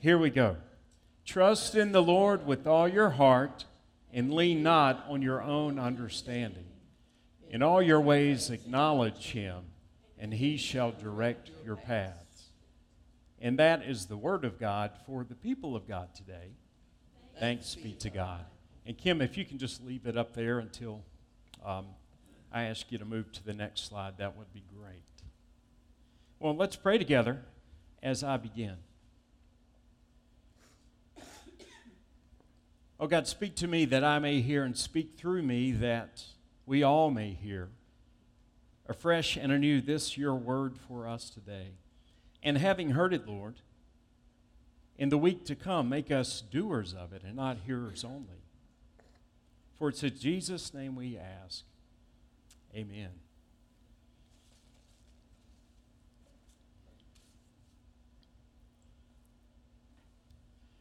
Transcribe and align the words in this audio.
Here 0.00 0.18
we 0.18 0.30
go. 0.30 0.56
Trust 1.24 1.74
in 1.74 1.90
the 1.90 2.02
Lord 2.02 2.46
with 2.46 2.66
all 2.66 2.86
your 2.86 3.10
heart 3.10 3.64
and 4.12 4.32
lean 4.32 4.62
not 4.62 5.04
on 5.08 5.22
your 5.22 5.42
own 5.42 5.78
understanding. 5.78 6.66
In 7.50 7.62
all 7.62 7.82
your 7.82 8.00
ways 8.00 8.50
acknowledge 8.50 9.32
him, 9.32 9.64
and 10.18 10.32
he 10.32 10.56
shall 10.56 10.92
direct 10.92 11.50
your 11.64 11.76
paths. 11.76 12.50
And 13.40 13.58
that 13.58 13.82
is 13.82 14.06
the 14.06 14.16
word 14.16 14.44
of 14.44 14.58
God 14.58 14.92
for 15.04 15.24
the 15.24 15.34
people 15.34 15.74
of 15.74 15.88
God 15.88 16.14
today. 16.14 16.52
Thanks 17.40 17.74
be 17.74 17.92
to 17.94 18.10
God. 18.10 18.44
And 18.86 18.96
Kim, 18.96 19.20
if 19.20 19.36
you 19.36 19.44
can 19.44 19.58
just 19.58 19.84
leave 19.84 20.06
it 20.06 20.16
up 20.16 20.34
there 20.34 20.60
until 20.60 21.02
um, 21.64 21.86
I 22.52 22.64
ask 22.64 22.90
you 22.90 22.98
to 22.98 23.04
move 23.04 23.32
to 23.32 23.44
the 23.44 23.52
next 23.52 23.88
slide, 23.88 24.18
that 24.18 24.36
would 24.36 24.52
be 24.52 24.62
great. 24.76 25.02
Well, 26.38 26.56
let's 26.56 26.76
pray 26.76 26.98
together 26.98 27.42
as 28.02 28.22
I 28.22 28.36
begin. 28.36 28.76
Oh 33.00 33.06
God, 33.06 33.26
speak 33.26 33.54
to 33.56 33.68
me 33.68 33.84
that 33.86 34.02
I 34.02 34.18
may 34.18 34.40
hear, 34.40 34.64
and 34.64 34.76
speak 34.76 35.12
through 35.16 35.42
me 35.42 35.70
that 35.72 36.24
we 36.66 36.82
all 36.82 37.10
may 37.10 37.30
hear. 37.30 37.68
Afresh 38.88 39.36
and 39.36 39.52
anew, 39.52 39.80
this 39.80 40.16
your 40.16 40.34
word 40.34 40.76
for 40.76 41.06
us 41.06 41.30
today. 41.30 41.74
And 42.42 42.58
having 42.58 42.90
heard 42.90 43.12
it, 43.12 43.26
Lord, 43.26 43.56
in 44.96 45.10
the 45.10 45.18
week 45.18 45.44
to 45.46 45.54
come, 45.54 45.88
make 45.88 46.10
us 46.10 46.40
doers 46.40 46.94
of 46.94 47.12
it 47.12 47.22
and 47.24 47.36
not 47.36 47.58
hearers 47.66 48.04
only. 48.04 48.42
For 49.78 49.90
it's 49.90 50.02
in 50.02 50.18
Jesus' 50.18 50.74
name 50.74 50.96
we 50.96 51.16
ask. 51.16 51.64
Amen. 52.74 53.10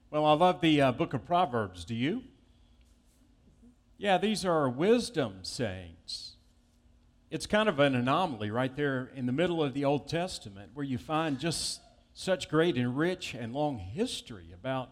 Well, 0.10 0.24
I 0.24 0.34
love 0.36 0.62
the 0.62 0.82
uh, 0.82 0.92
book 0.94 1.14
of 1.14 1.26
Proverbs. 1.26 1.84
Do 1.84 1.94
you? 1.94 2.24
Yeah, 3.98 4.18
these 4.18 4.46
are 4.46 4.70
wisdom 4.70 5.40
sayings. 5.42 6.38
It's 7.30 7.46
kind 7.46 7.68
of 7.68 7.78
an 7.82 7.94
anomaly 7.94 8.50
right 8.50 8.74
there 8.74 9.12
in 9.14 9.26
the 9.26 9.34
middle 9.34 9.62
of 9.62 9.74
the 9.74 9.84
Old 9.84 10.08
Testament 10.08 10.72
where 10.74 10.86
you 10.86 10.98
find 10.98 11.38
just 11.38 11.82
such 12.14 12.48
great 12.48 12.78
and 12.78 12.98
rich 12.98 13.34
and 13.34 13.54
long 13.54 13.80
history 13.80 14.54
about 14.54 14.92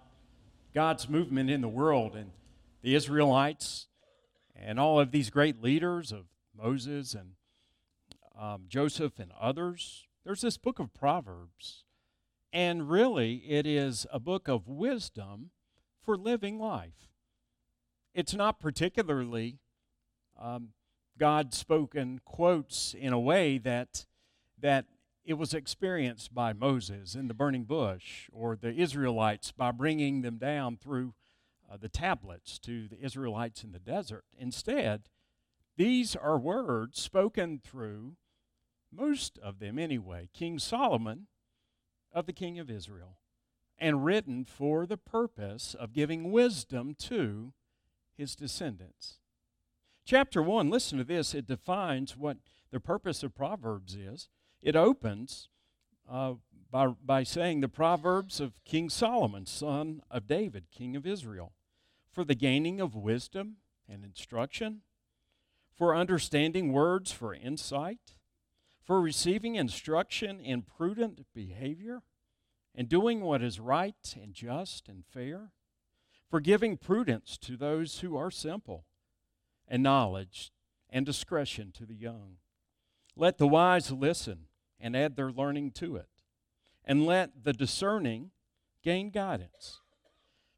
God's 0.73 1.07
movement 1.07 1.49
in 1.49 1.61
the 1.61 1.69
world 1.69 2.13
and 2.17 2.31
the 2.81 2.93
Israelites 2.93 3.87
and 4.53 4.77
all 4.77 4.99
of 4.99 5.11
these 5.11 5.29
great 5.29 5.63
leaders 5.63 6.11
of 6.11 6.25
Moses 6.53 7.13
and 7.13 7.29
um, 8.37 8.65
Joseph 8.67 9.17
and 9.17 9.31
others. 9.39 10.07
There's 10.25 10.41
this 10.41 10.57
book 10.57 10.77
of 10.77 10.93
Proverbs 10.93 11.84
and 12.55 12.89
really, 12.89 13.43
it 13.49 13.67
is 13.67 14.07
a 14.13 14.19
book 14.19 14.47
of 14.47 14.65
wisdom 14.65 15.49
for 16.01 16.15
living 16.15 16.57
life. 16.57 17.09
It's 18.13 18.33
not 18.33 18.61
particularly 18.61 19.59
um, 20.41 20.69
God 21.17 21.53
spoken 21.53 22.21
quotes 22.23 22.95
in 22.97 23.11
a 23.11 23.19
way 23.19 23.57
that, 23.57 24.05
that 24.57 24.85
it 25.25 25.33
was 25.33 25.53
experienced 25.53 26.33
by 26.33 26.53
Moses 26.53 27.13
in 27.13 27.27
the 27.27 27.33
burning 27.33 27.65
bush 27.65 28.29
or 28.31 28.55
the 28.55 28.73
Israelites 28.73 29.51
by 29.51 29.71
bringing 29.71 30.21
them 30.21 30.37
down 30.37 30.77
through 30.77 31.13
uh, 31.69 31.75
the 31.75 31.89
tablets 31.89 32.57
to 32.59 32.87
the 32.87 33.01
Israelites 33.01 33.65
in 33.65 33.73
the 33.73 33.79
desert. 33.79 34.23
Instead, 34.39 35.09
these 35.75 36.15
are 36.15 36.39
words 36.39 37.01
spoken 37.01 37.59
through, 37.61 38.15
most 38.93 39.37
of 39.39 39.59
them 39.59 39.77
anyway, 39.77 40.29
King 40.33 40.57
Solomon 40.57 41.27
of 42.15 42.25
the 42.25 42.33
king 42.33 42.57
of 42.57 42.71
Israel 42.71 43.17
and 43.77 44.05
written 44.05 44.45
for 44.45 44.85
the 44.85 44.97
purpose 44.97 45.75
of 45.77 45.93
giving 45.93 46.31
wisdom 46.31 46.95
to 46.97 47.51
his 48.17 48.35
descendants. 48.35 49.17
Chapter 50.05 50.41
1, 50.41 50.69
listen 50.69 50.97
to 50.97 51.03
this, 51.03 51.33
it 51.33 51.45
defines 51.45 52.15
what 52.15 52.37
the 52.71 52.79
purpose 52.79 53.21
of 53.21 53.35
Proverbs 53.35 53.95
is. 53.95 54.29
It 54.61 54.75
opens 54.75 55.49
uh, 56.09 56.35
by, 56.71 56.87
by 56.87 57.23
saying 57.23 57.59
the 57.59 57.67
Proverbs 57.67 58.39
of 58.39 58.63
King 58.63 58.89
Solomon, 58.89 59.45
son 59.45 60.01
of 60.09 60.25
David, 60.25 60.65
king 60.71 60.95
of 60.95 61.05
Israel, 61.05 61.51
for 62.11 62.23
the 62.23 62.35
gaining 62.35 62.79
of 62.79 62.95
wisdom 62.95 63.57
and 63.89 64.05
instruction, 64.05 64.81
for 65.77 65.95
understanding 65.95 66.71
words 66.71 67.11
for 67.11 67.33
insight 67.33 68.15
for 68.85 69.01
receiving 69.01 69.55
instruction 69.55 70.39
in 70.39 70.61
prudent 70.61 71.25
behavior 71.33 72.03
and 72.75 72.87
doing 72.87 73.21
what 73.21 73.41
is 73.41 73.59
right 73.59 74.15
and 74.21 74.33
just 74.33 74.87
and 74.87 75.03
fair, 75.05 75.51
for 76.29 76.39
giving 76.39 76.77
prudence 76.77 77.37
to 77.37 77.57
those 77.57 77.99
who 77.99 78.15
are 78.15 78.31
simple, 78.31 78.85
and 79.67 79.81
knowledge 79.81 80.51
and 80.89 81.05
discretion 81.05 81.71
to 81.71 81.85
the 81.85 81.95
young. 81.95 82.37
Let 83.15 83.37
the 83.37 83.47
wise 83.47 83.91
listen 83.91 84.47
and 84.79 84.95
add 84.95 85.15
their 85.15 85.31
learning 85.31 85.71
to 85.71 85.95
it, 85.95 86.09
and 86.83 87.05
let 87.05 87.43
the 87.43 87.53
discerning 87.53 88.31
gain 88.83 89.09
guidance. 89.09 89.79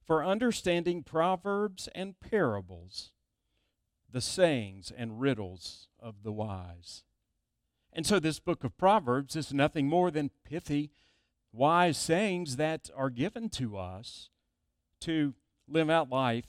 For 0.04 0.24
understanding 0.24 1.04
proverbs 1.04 1.88
and 1.94 2.20
parables, 2.20 3.12
the 4.10 4.22
sayings 4.22 4.92
and 4.96 5.20
riddles 5.20 5.88
of 6.00 6.24
the 6.24 6.32
wise. 6.32 7.04
And 7.98 8.06
so, 8.06 8.20
this 8.20 8.40
book 8.40 8.64
of 8.64 8.78
Proverbs 8.78 9.36
is 9.36 9.52
nothing 9.52 9.88
more 9.88 10.12
than 10.12 10.30
pithy, 10.46 10.92
wise 11.52 11.98
sayings 11.98 12.58
that 12.58 12.92
are 12.96 13.10
given 13.10 13.50
to 13.50 13.76
us 13.76 14.30
to 15.00 15.34
live 15.68 15.90
out 15.90 16.08
life 16.08 16.46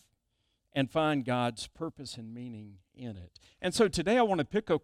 and 0.75 0.91
find 0.91 1.25
God's 1.25 1.67
purpose 1.67 2.19
and 2.19 2.35
meaning 2.35 2.75
in 2.95 3.17
it. 3.17 3.41
And 3.63 3.73
so, 3.73 3.89
today 3.89 4.19
I 4.19 4.23
want 4.23 4.41
to 4.41 4.45
pick, 4.45 4.69
a, 4.69 4.79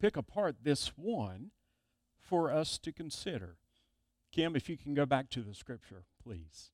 pick 0.00 0.16
apart 0.16 0.56
this 0.64 0.88
one 0.96 1.52
for 2.18 2.50
us 2.50 2.78
to 2.78 2.90
consider. 2.90 3.54
Kim, 4.32 4.56
if 4.56 4.68
you 4.68 4.76
can 4.76 4.94
go 4.94 5.06
back 5.06 5.30
to 5.30 5.42
the 5.42 5.54
scripture, 5.54 6.02
please. 6.20 6.72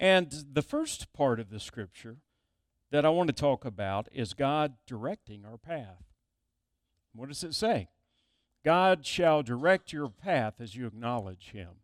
And 0.00 0.32
the 0.54 0.62
first 0.62 1.12
part 1.12 1.38
of 1.38 1.50
the 1.50 1.60
scripture 1.60 2.16
that 2.90 3.04
I 3.04 3.10
want 3.10 3.26
to 3.26 3.34
talk 3.34 3.66
about 3.66 4.08
is 4.10 4.32
God 4.32 4.76
directing 4.86 5.44
our 5.44 5.58
path. 5.58 6.08
What 7.14 7.28
does 7.28 7.44
it 7.44 7.54
say? 7.54 7.88
God 8.64 9.06
shall 9.06 9.42
direct 9.42 9.92
your 9.92 10.08
path 10.08 10.60
as 10.60 10.76
you 10.76 10.86
acknowledge 10.86 11.50
Him. 11.50 11.80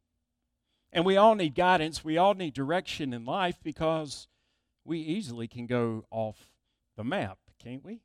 And 0.93 1.05
we 1.05 1.17
all 1.17 1.35
need 1.35 1.55
guidance. 1.55 2.05
We 2.05 2.17
all 2.17 2.35
need 2.35 2.55
direction 2.55 3.12
in 3.12 3.25
life 3.25 3.59
because 3.62 4.29
we 4.85 4.99
easily 4.99 5.49
can 5.49 5.67
go 5.67 6.05
off 6.11 6.53
the 6.97 7.05
map, 7.05 7.39
can't 7.62 7.85
we? 7.85 8.01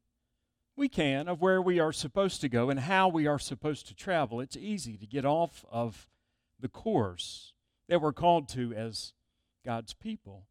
We 0.76 0.88
can, 0.88 1.28
of 1.28 1.42
where 1.42 1.62
we 1.62 1.80
are 1.80 1.92
supposed 1.92 2.42
to 2.42 2.50
go 2.50 2.70
and 2.70 2.80
how 2.80 3.10
we 3.10 3.28
are 3.28 3.38
supposed 3.38 3.88
to 3.88 3.94
travel. 3.94 4.40
It's 4.40 4.58
easy 4.58 4.98
to 4.98 5.06
get 5.06 5.26
off 5.26 5.66
of 5.70 6.10
the 6.60 6.70
course 6.70 7.54
that 7.90 8.02
we're 8.02 8.14
called 8.14 8.48
to 8.50 8.74
as 8.74 9.14
God's 9.66 9.94
people, 9.94 10.46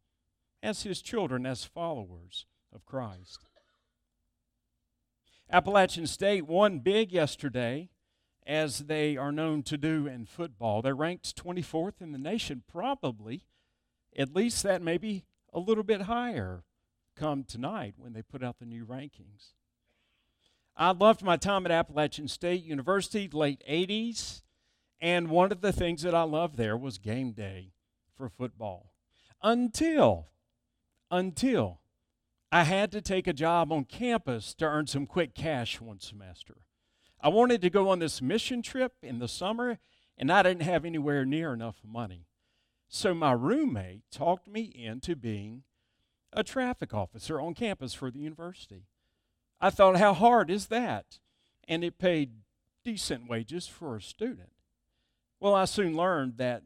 as 0.61 0.83
His 0.83 1.01
children, 1.01 1.45
as 1.45 1.65
followers 1.65 2.45
of 2.73 2.85
Christ. 2.85 3.48
Appalachian 5.51 6.05
State 6.05 6.45
won 6.45 6.79
big 6.79 7.11
yesterday, 7.11 7.89
as 8.45 8.79
they 8.79 9.17
are 9.17 9.31
known 9.31 9.63
to 9.63 9.77
do 9.77 10.07
in 10.07 10.25
football. 10.25 10.81
They're 10.81 10.95
ranked 10.95 11.35
24th 11.35 12.01
in 12.01 12.11
the 12.11 12.17
nation, 12.17 12.63
probably. 12.67 13.45
At 14.17 14.35
least 14.35 14.63
that 14.63 14.81
may 14.81 14.97
be 14.97 15.25
a 15.53 15.59
little 15.59 15.83
bit 15.83 16.03
higher 16.03 16.63
come 17.15 17.43
tonight 17.43 17.95
when 17.97 18.13
they 18.13 18.21
put 18.21 18.43
out 18.43 18.59
the 18.59 18.65
new 18.65 18.85
rankings. 18.85 19.53
I 20.75 20.91
loved 20.91 21.23
my 21.23 21.35
time 21.35 21.65
at 21.65 21.71
Appalachian 21.71 22.27
State 22.27 22.63
University, 22.63 23.27
late 23.31 23.61
80s, 23.69 24.41
and 25.01 25.29
one 25.29 25.51
of 25.51 25.61
the 25.61 25.73
things 25.73 26.03
that 26.03 26.15
I 26.15 26.23
loved 26.23 26.57
there 26.57 26.77
was 26.77 26.97
game 26.97 27.31
day 27.31 27.73
for 28.15 28.29
football. 28.29 28.93
Until, 29.41 30.27
until 31.11 31.78
I 32.51 32.63
had 32.63 32.91
to 32.93 33.01
take 33.01 33.27
a 33.27 33.33
job 33.33 33.71
on 33.71 33.85
campus 33.85 34.53
to 34.55 34.65
earn 34.65 34.87
some 34.87 35.05
quick 35.05 35.35
cash 35.35 35.79
one 35.79 35.99
semester. 35.99 36.57
I 37.21 37.29
wanted 37.29 37.61
to 37.61 37.69
go 37.69 37.89
on 37.89 37.99
this 37.99 38.21
mission 38.21 38.61
trip 38.61 38.93
in 39.03 39.19
the 39.19 39.27
summer, 39.27 39.77
and 40.17 40.31
I 40.31 40.41
didn't 40.41 40.63
have 40.63 40.83
anywhere 40.83 41.25
near 41.25 41.53
enough 41.53 41.81
money. 41.85 42.25
So 42.87 43.13
my 43.13 43.33
roommate 43.33 44.01
talked 44.11 44.47
me 44.47 44.63
into 44.63 45.15
being 45.15 45.63
a 46.33 46.43
traffic 46.43 46.93
officer 46.93 47.39
on 47.39 47.53
campus 47.53 47.93
for 47.93 48.09
the 48.09 48.19
university. 48.19 48.85
I 49.61 49.69
thought, 49.69 49.97
how 49.97 50.13
hard 50.13 50.49
is 50.49 50.67
that? 50.67 51.19
And 51.67 51.83
it 51.83 51.99
paid 51.99 52.31
decent 52.83 53.29
wages 53.29 53.67
for 53.67 53.95
a 53.95 54.01
student. 54.01 54.49
Well, 55.39 55.53
I 55.53 55.65
soon 55.65 55.95
learned 55.95 56.37
that 56.37 56.63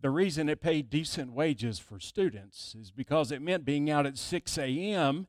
the 0.00 0.10
reason 0.10 0.48
it 0.48 0.60
paid 0.60 0.90
decent 0.90 1.32
wages 1.32 1.78
for 1.78 1.98
students 1.98 2.76
is 2.80 2.90
because 2.90 3.32
it 3.32 3.42
meant 3.42 3.64
being 3.64 3.90
out 3.90 4.06
at 4.06 4.16
6 4.16 4.58
a.m. 4.58 5.26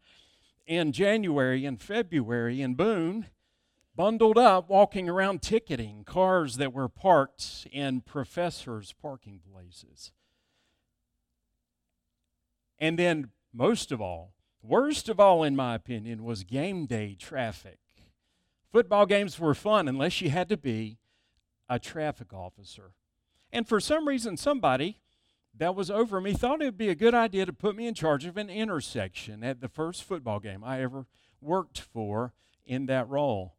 in 0.68 0.92
January 0.92 1.66
and 1.66 1.82
February 1.82 2.62
in 2.62 2.76
Boone 2.76 3.28
bundled 3.96 4.38
up 4.38 4.70
walking 4.70 5.10
around 5.10 5.42
ticketing 5.42 6.04
cars 6.06 6.58
that 6.58 6.72
were 6.72 6.88
parked 6.88 7.68
in 7.72 8.02
professors' 8.02 8.94
parking 9.02 9.42
places. 9.52 10.12
And 12.78 12.98
then, 12.98 13.32
most 13.52 13.92
of 13.92 14.00
all, 14.00 14.34
worst 14.62 15.10
of 15.10 15.20
all, 15.20 15.44
in 15.44 15.56
my 15.56 15.76
opinion, 15.76 16.24
was 16.24 16.44
game 16.44 16.86
day 16.86 17.16
traffic. 17.20 17.80
Football 18.72 19.08
games 19.08 19.40
were 19.40 19.56
fun 19.56 19.88
unless 19.88 20.22
you 20.22 20.30
had 20.30 20.48
to 20.50 20.58
be 20.58 21.00
a 21.68 21.80
traffic 21.80 22.32
officer. 22.34 22.94
And 23.52 23.68
for 23.68 23.80
some 23.80 24.08
reason, 24.08 24.38
somebody 24.38 25.00
that 25.58 25.76
was 25.76 25.90
over 25.92 26.22
me 26.22 26.34
thought 26.34 26.62
it 26.62 26.66
would 26.66 26.78
be 26.78 26.90
a 26.90 26.96
good 26.96 27.14
idea 27.14 27.46
to 27.46 27.54
put 27.54 27.76
me 27.76 27.88
in 27.88 27.94
charge 27.94 28.26
of 28.26 28.38
an 28.38 28.50
intersection 28.50 29.44
at 29.44 29.62
the 29.62 29.68
first 29.68 30.04
football 30.04 30.40
game 30.40 30.64
I 30.64 30.82
ever 30.82 31.06
worked 31.42 31.80
for 31.80 32.34
in 32.66 32.86
that 32.86 33.10
role. 33.10 33.56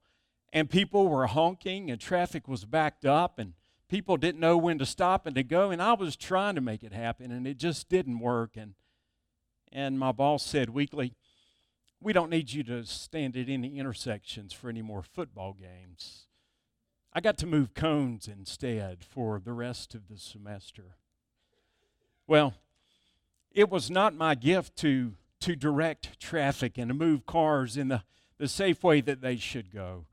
And 0.52 0.70
people 0.70 1.08
were 1.08 1.26
honking, 1.26 1.90
and 1.90 2.00
traffic 2.00 2.48
was 2.48 2.64
backed 2.64 3.04
up, 3.04 3.38
and 3.38 3.54
people 3.88 4.16
didn't 4.16 4.40
know 4.40 4.56
when 4.56 4.78
to 4.78 4.86
stop 4.86 5.26
and 5.26 5.34
to 5.36 5.42
go. 5.42 5.70
And 5.70 5.82
I 5.82 5.92
was 5.92 6.16
trying 6.16 6.54
to 6.54 6.60
make 6.60 6.82
it 6.82 6.92
happen, 6.92 7.30
and 7.30 7.46
it 7.46 7.58
just 7.58 7.88
didn't 7.88 8.18
work. 8.18 8.56
And, 8.56 8.74
and 9.72 9.98
my 9.98 10.12
boss 10.12 10.44
said 10.44 10.70
weekly, 10.70 11.14
We 12.00 12.12
don't 12.12 12.30
need 12.30 12.52
you 12.52 12.62
to 12.64 12.84
stand 12.84 13.36
at 13.36 13.48
any 13.48 13.78
intersections 13.78 14.52
for 14.52 14.70
any 14.70 14.82
more 14.82 15.02
football 15.02 15.52
games. 15.52 16.26
I 17.12 17.20
got 17.20 17.38
to 17.38 17.46
move 17.46 17.74
cones 17.74 18.28
instead 18.28 19.02
for 19.02 19.40
the 19.40 19.52
rest 19.52 19.94
of 19.94 20.08
the 20.08 20.18
semester. 20.18 20.96
Well, 22.26 22.54
it 23.50 23.68
was 23.68 23.90
not 23.90 24.14
my 24.14 24.36
gift 24.36 24.76
to, 24.76 25.14
to 25.40 25.56
direct 25.56 26.20
traffic 26.20 26.78
and 26.78 26.88
to 26.88 26.94
move 26.94 27.26
cars 27.26 27.76
in 27.76 27.88
the, 27.88 28.04
the 28.38 28.46
safe 28.46 28.84
way 28.84 29.00
that 29.00 29.20
they 29.20 29.36
should 29.36 29.72
go 29.72 30.06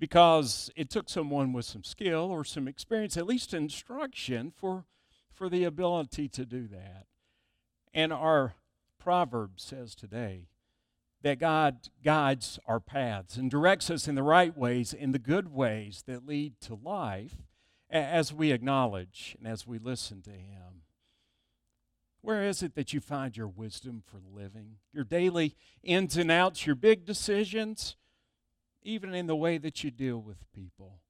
because 0.00 0.68
it 0.74 0.90
took 0.90 1.08
someone 1.08 1.52
with 1.52 1.64
some 1.64 1.84
skill 1.84 2.28
or 2.32 2.44
some 2.44 2.66
experience, 2.66 3.16
at 3.16 3.24
least 3.24 3.54
instruction, 3.54 4.50
for, 4.50 4.84
for 5.32 5.48
the 5.48 5.62
ability 5.62 6.28
to 6.28 6.44
do 6.44 6.66
that. 6.66 7.06
And 7.94 8.12
our 8.12 8.54
proverb 8.98 9.60
says 9.60 9.94
today 9.94 10.48
that 11.22 11.38
God 11.38 11.88
guides 12.04 12.58
our 12.66 12.80
paths 12.80 13.36
and 13.36 13.50
directs 13.50 13.90
us 13.90 14.08
in 14.08 14.14
the 14.14 14.22
right 14.22 14.56
ways, 14.56 14.92
in 14.92 15.12
the 15.12 15.18
good 15.18 15.52
ways 15.52 16.04
that 16.06 16.26
lead 16.26 16.60
to 16.62 16.74
life, 16.74 17.36
as 17.90 18.32
we 18.32 18.52
acknowledge 18.52 19.36
and 19.38 19.46
as 19.46 19.66
we 19.66 19.78
listen 19.78 20.22
to 20.22 20.30
Him. 20.30 20.82
Where 22.22 22.44
is 22.44 22.62
it 22.62 22.74
that 22.76 22.92
you 22.92 23.00
find 23.00 23.36
your 23.36 23.48
wisdom 23.48 24.02
for 24.06 24.20
living? 24.32 24.76
Your 24.92 25.04
daily 25.04 25.56
ins 25.82 26.16
and 26.16 26.30
outs, 26.30 26.66
your 26.66 26.76
big 26.76 27.04
decisions, 27.04 27.96
even 28.82 29.14
in 29.14 29.26
the 29.26 29.36
way 29.36 29.58
that 29.58 29.84
you 29.84 29.90
deal 29.90 30.18
with 30.18 30.50
people. 30.54 31.00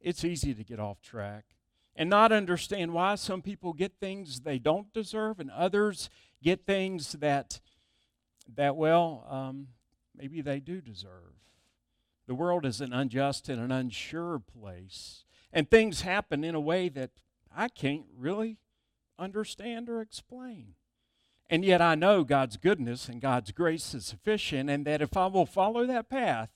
It's 0.00 0.24
easy 0.24 0.54
to 0.54 0.64
get 0.64 0.80
off 0.80 1.00
track 1.00 1.44
and 1.94 2.08
not 2.08 2.32
understand 2.32 2.92
why 2.92 3.14
some 3.14 3.42
people 3.42 3.72
get 3.72 3.92
things 4.00 4.40
they 4.40 4.58
don't 4.58 4.92
deserve 4.92 5.38
and 5.38 5.50
others 5.50 6.08
get 6.42 6.66
things 6.66 7.12
that 7.12 7.60
that, 8.54 8.76
well, 8.76 9.26
um, 9.28 9.68
maybe 10.16 10.40
they 10.40 10.60
do 10.60 10.80
deserve. 10.80 11.34
The 12.26 12.34
world 12.34 12.64
is 12.64 12.80
an 12.80 12.92
unjust 12.92 13.48
and 13.48 13.60
an 13.60 13.72
unsure 13.72 14.38
place, 14.38 15.24
and 15.52 15.70
things 15.70 16.02
happen 16.02 16.44
in 16.44 16.54
a 16.54 16.60
way 16.60 16.88
that 16.88 17.10
I 17.54 17.68
can't 17.68 18.06
really 18.16 18.58
understand 19.18 19.88
or 19.88 20.00
explain. 20.00 20.74
And 21.50 21.64
yet 21.64 21.82
I 21.82 21.94
know 21.94 22.24
God's 22.24 22.56
goodness 22.56 23.08
and 23.08 23.20
God's 23.20 23.52
grace 23.52 23.92
is 23.92 24.06
sufficient, 24.06 24.70
and 24.70 24.86
that 24.86 25.02
if 25.02 25.16
I 25.16 25.26
will 25.26 25.46
follow 25.46 25.86
that 25.86 26.08
path, 26.08 26.50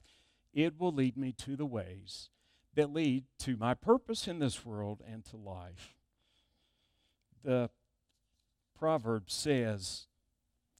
it 0.54 0.78
will 0.78 0.92
lead 0.92 1.18
me 1.18 1.32
to 1.32 1.56
the 1.56 1.66
ways 1.66 2.30
that 2.74 2.92
lead 2.92 3.24
to 3.40 3.56
my 3.56 3.74
purpose 3.74 4.28
in 4.28 4.38
this 4.38 4.64
world 4.64 5.02
and 5.06 5.24
to 5.26 5.36
life. 5.36 5.94
The 7.44 7.70
proverb 8.78 9.30
says, 9.30 10.06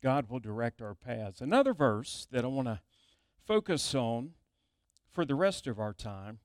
God 0.07 0.31
will 0.31 0.39
direct 0.39 0.81
our 0.81 0.95
paths. 0.95 1.41
Another 1.41 1.75
verse 1.75 2.29
that 2.31 2.45
I 2.45 2.47
want 2.47 2.69
to 2.69 2.81
focus 3.45 3.93
on 3.93 4.35
for 5.13 5.25
the 5.25 5.35
rest 5.35 5.67
of 5.67 5.81
our 5.81 5.93
time 5.93 6.39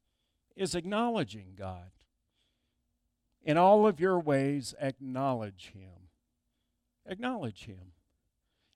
is 0.55 0.73
acknowledging 0.73 1.53
God. 1.55 1.91
In 3.43 3.57
all 3.57 3.85
of 3.85 3.99
your 3.99 4.19
ways, 4.19 4.73
acknowledge 4.81 5.73
Him. 5.75 6.09
Acknowledge 7.05 7.65
Him. 7.65 7.91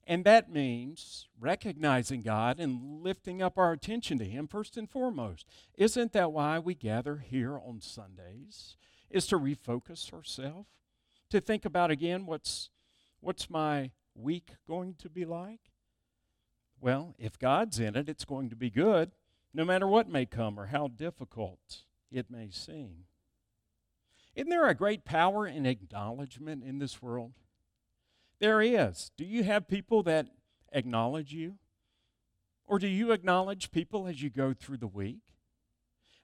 And 0.06 0.24
that 0.24 0.52
means 0.52 1.30
recognizing 1.40 2.22
God 2.22 2.60
and 2.60 3.02
lifting 3.02 3.42
up 3.42 3.58
our 3.58 3.72
attention 3.72 4.20
to 4.20 4.26
Him 4.26 4.48
first 4.48 4.78
and 4.78 4.88
foremost. 4.88 5.48
Isn't 5.74 6.14
that 6.14 6.32
why 6.32 6.60
we 6.60 6.76
gather 6.76 7.26
here 7.28 7.58
on 7.58 7.82
Sundays? 7.82 8.78
Is 9.10 9.26
to 9.28 9.40
refocus 9.40 10.14
ourselves, 10.14 10.70
to 11.32 11.42
think 11.42 11.66
about 11.66 11.90
again 11.90 12.28
what's, 12.28 12.70
what's 13.20 13.50
my 13.50 13.90
week 14.16 14.52
going 14.68 14.96
to 15.00 15.10
be 15.10 15.26
like? 15.26 15.60
Well, 16.80 17.16
if 17.18 17.40
God's 17.40 17.80
in 17.80 17.96
it, 17.96 18.10
it's 18.10 18.26
going 18.26 18.50
to 18.50 18.56
be 18.56 18.70
good, 18.70 19.12
no 19.54 19.64
matter 19.66 19.88
what 19.88 20.10
may 20.10 20.26
come 20.26 20.60
or 20.60 20.68
how 20.68 20.88
difficult 20.88 21.84
it 22.12 22.30
may 22.30 22.50
seem. 22.50 23.06
Isn't 24.36 24.50
there 24.50 24.68
a 24.68 24.76
great 24.76 25.06
power 25.06 25.48
in 25.48 25.66
acknowledgement 25.66 26.64
in 26.64 26.80
this 26.80 27.02
world? 27.02 27.34
There 28.40 28.62
is. 28.62 29.12
Do 29.18 29.24
you 29.24 29.44
have 29.44 29.68
people 29.68 30.04
that 30.04 30.28
acknowledge 30.74 31.32
you? 31.32 31.56
Or 32.68 32.80
do 32.80 32.88
you 32.88 33.12
acknowledge 33.12 33.72
people 33.72 34.08
as 34.08 34.22
you 34.22 34.30
go 34.30 34.54
through 34.54 34.78
the 34.78 34.88
week? 34.88 35.22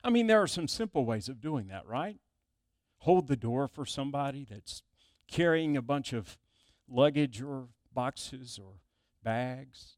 I 0.04 0.10
mean, 0.10 0.28
there 0.28 0.42
are 0.42 0.48
some 0.48 0.68
simple 0.68 1.06
ways 1.06 1.30
of 1.30 1.40
doing 1.40 1.68
that, 1.68 1.88
right? 1.88 2.18
Hold 3.00 3.28
the 3.28 3.36
door 3.36 3.68
for 3.68 3.86
somebody 3.86 4.46
that's 4.50 4.84
carrying 5.28 5.78
a 5.78 5.82
bunch 5.82 6.12
of 6.12 6.38
luggage 6.90 7.42
or 7.42 7.68
boxes 7.94 8.60
or 8.62 8.76
bags, 9.24 9.98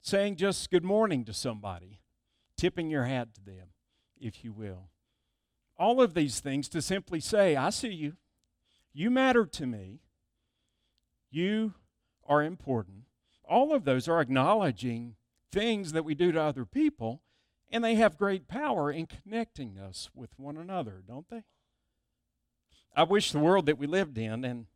saying 0.00 0.36
just 0.36 0.70
good 0.70 0.84
morning 0.84 1.24
to 1.24 1.32
somebody, 1.32 2.00
tipping 2.56 2.90
your 2.90 3.04
hat 3.04 3.34
to 3.34 3.40
them, 3.40 3.68
if 4.20 4.44
you 4.44 4.52
will. 4.52 4.90
All 5.78 6.00
of 6.00 6.14
these 6.14 6.40
things 6.40 6.68
to 6.70 6.82
simply 6.82 7.20
say, 7.20 7.56
I 7.56 7.70
see 7.70 7.92
you. 7.92 8.14
You 8.92 9.10
matter 9.10 9.46
to 9.46 9.66
me. 9.66 10.00
You 11.30 11.74
are 12.26 12.42
important. 12.42 13.04
All 13.48 13.74
of 13.74 13.84
those 13.84 14.06
are 14.06 14.20
acknowledging 14.20 15.16
things 15.50 15.92
that 15.92 16.04
we 16.04 16.14
do 16.14 16.30
to 16.32 16.40
other 16.40 16.64
people, 16.64 17.22
and 17.70 17.82
they 17.82 17.94
have 17.94 18.18
great 18.18 18.48
power 18.48 18.90
in 18.90 19.06
connecting 19.06 19.78
us 19.78 20.10
with 20.14 20.38
one 20.38 20.56
another, 20.56 21.02
don't 21.06 21.28
they? 21.30 21.44
I 22.94 23.04
wish 23.04 23.32
the 23.32 23.38
world 23.38 23.66
that 23.66 23.78
we 23.78 23.86
lived 23.86 24.18
in, 24.18 24.44
and 24.44 24.66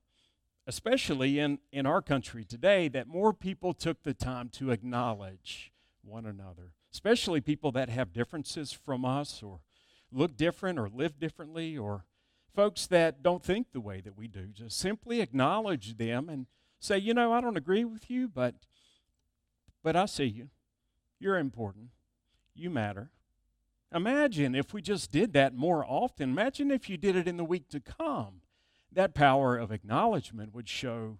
especially 0.66 1.38
in, 1.38 1.58
in 1.72 1.86
our 1.86 2.02
country 2.02 2.44
today, 2.44 2.88
that 2.88 3.06
more 3.06 3.32
people 3.32 3.72
took 3.72 4.02
the 4.02 4.14
time 4.14 4.48
to 4.48 4.70
acknowledge 4.70 5.72
one 6.02 6.26
another, 6.26 6.72
especially 6.92 7.40
people 7.40 7.70
that 7.72 7.88
have 7.88 8.12
differences 8.12 8.72
from 8.72 9.04
us 9.04 9.42
or 9.42 9.60
look 10.10 10.36
different 10.36 10.78
or 10.78 10.88
live 10.88 11.18
differently 11.18 11.76
or 11.76 12.04
folks 12.54 12.86
that 12.86 13.22
don't 13.22 13.44
think 13.44 13.68
the 13.72 13.80
way 13.80 14.00
that 14.00 14.16
we 14.16 14.26
do. 14.26 14.46
Just 14.46 14.78
simply 14.78 15.20
acknowledge 15.20 15.98
them 15.98 16.28
and 16.28 16.46
say, 16.80 16.98
you 16.98 17.14
know, 17.14 17.32
I 17.32 17.40
don't 17.40 17.56
agree 17.56 17.84
with 17.84 18.10
you, 18.10 18.28
but 18.28 18.54
but 19.82 19.94
I 19.94 20.06
see 20.06 20.24
you. 20.24 20.48
You're 21.20 21.38
important. 21.38 21.90
You 22.56 22.70
matter. 22.70 23.10
Imagine 23.94 24.56
if 24.56 24.74
we 24.74 24.82
just 24.82 25.12
did 25.12 25.32
that 25.34 25.54
more 25.54 25.84
often. 25.86 26.30
Imagine 26.30 26.72
if 26.72 26.90
you 26.90 26.96
did 26.96 27.14
it 27.14 27.28
in 27.28 27.36
the 27.36 27.44
week 27.44 27.68
to 27.68 27.78
come 27.78 28.40
that 28.92 29.14
power 29.14 29.56
of 29.56 29.70
acknowledgement 29.70 30.54
would 30.54 30.68
show 30.68 31.18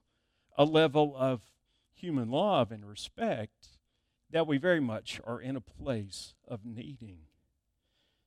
a 0.57 0.65
level 0.65 1.15
of 1.17 1.43
human 1.95 2.31
love 2.31 2.71
and 2.71 2.87
respect 2.87 3.79
that 4.31 4.47
we 4.47 4.59
very 4.59 4.81
much 4.81 5.21
are 5.25 5.41
in 5.41 5.57
a 5.57 5.61
place 5.61 6.35
of 6.47 6.65
needing. 6.65 7.21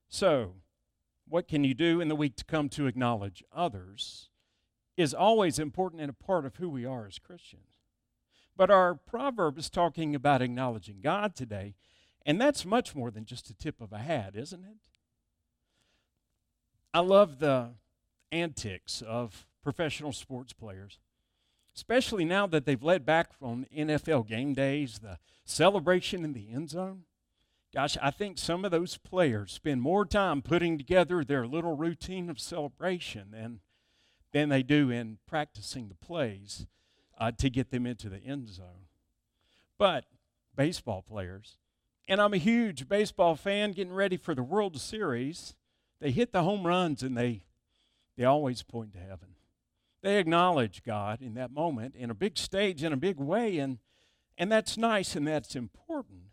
So, 0.07 0.55
what 1.27 1.47
can 1.47 1.63
you 1.63 1.73
do 1.73 2.01
in 2.01 2.07
the 2.07 2.15
week 2.15 2.35
to 2.37 2.45
come 2.45 2.69
to 2.69 2.87
acknowledge 2.87 3.43
others 3.53 4.29
is 4.99 5.13
always 5.13 5.59
important 5.59 6.01
and 6.01 6.09
a 6.09 6.25
part 6.25 6.45
of 6.45 6.57
who 6.57 6.69
we 6.69 6.85
are 6.85 7.07
as 7.07 7.19
Christians. 7.19 7.63
But 8.57 8.69
our 8.69 8.95
proverb 8.95 9.57
is 9.57 9.69
talking 9.69 10.13
about 10.13 10.41
acknowledging 10.41 10.99
God 11.01 11.35
today, 11.35 11.75
and 12.25 12.39
that's 12.39 12.65
much 12.65 12.93
more 12.93 13.09
than 13.09 13.23
just 13.23 13.49
a 13.49 13.53
tip 13.53 13.79
of 13.79 13.93
a 13.93 13.99
hat, 13.99 14.35
isn't 14.35 14.65
it? 14.65 14.89
I 16.93 16.99
love 16.99 17.39
the 17.39 17.75
antics 18.31 19.01
of 19.01 19.45
professional 19.63 20.13
sports 20.13 20.53
players, 20.53 20.99
especially 21.75 22.25
now 22.25 22.47
that 22.47 22.65
they've 22.65 22.83
led 22.83 23.05
back 23.05 23.33
from 23.33 23.65
NFL 23.75 24.27
game 24.27 24.53
days, 24.53 24.99
the 24.99 25.17
celebration 25.45 26.23
in 26.23 26.33
the 26.33 26.49
end 26.51 26.69
zone. 26.69 27.03
Gosh, 27.73 27.97
I 28.01 28.09
think 28.11 28.37
some 28.37 28.65
of 28.65 28.71
those 28.71 28.97
players 28.97 29.51
spend 29.51 29.81
more 29.81 30.05
time 30.05 30.41
putting 30.41 30.77
together 30.77 31.23
their 31.23 31.45
little 31.45 31.75
routine 31.75 32.29
of 32.29 32.39
celebration 32.39 33.29
than, 33.31 33.59
than 34.31 34.49
they 34.49 34.63
do 34.63 34.89
in 34.89 35.19
practicing 35.27 35.87
the 35.87 35.95
plays 35.95 36.65
uh, 37.19 37.31
to 37.37 37.49
get 37.49 37.69
them 37.69 37.85
into 37.85 38.09
the 38.09 38.17
end 38.17 38.49
zone. 38.49 38.87
But 39.77 40.05
baseball 40.55 41.03
players 41.03 41.57
and 42.09 42.19
I'm 42.19 42.33
a 42.33 42.37
huge 42.37 42.89
baseball 42.89 43.35
fan 43.35 43.71
getting 43.71 43.93
ready 43.93 44.17
for 44.17 44.33
the 44.33 44.41
World 44.41 44.81
Series, 44.81 45.53
they 46.01 46.09
hit 46.09 46.33
the 46.33 46.41
home 46.41 46.65
runs 46.65 47.03
and 47.03 47.15
they, 47.15 47.43
they 48.19 48.25
always 48.25 48.63
point 48.63 48.91
to 48.91 48.99
heaven. 48.99 49.29
They 50.01 50.17
acknowledge 50.17 50.83
God 50.83 51.21
in 51.21 51.35
that 51.35 51.53
moment 51.53 51.95
in 51.95 52.09
a 52.09 52.13
big 52.13 52.37
stage, 52.37 52.83
in 52.83 52.91
a 52.91 52.97
big 52.97 53.15
way, 53.15 53.59
and, 53.59 53.77
and 54.37 54.51
that's 54.51 54.77
nice 54.77 55.15
and 55.15 55.25
that's 55.25 55.55
important. 55.55 56.23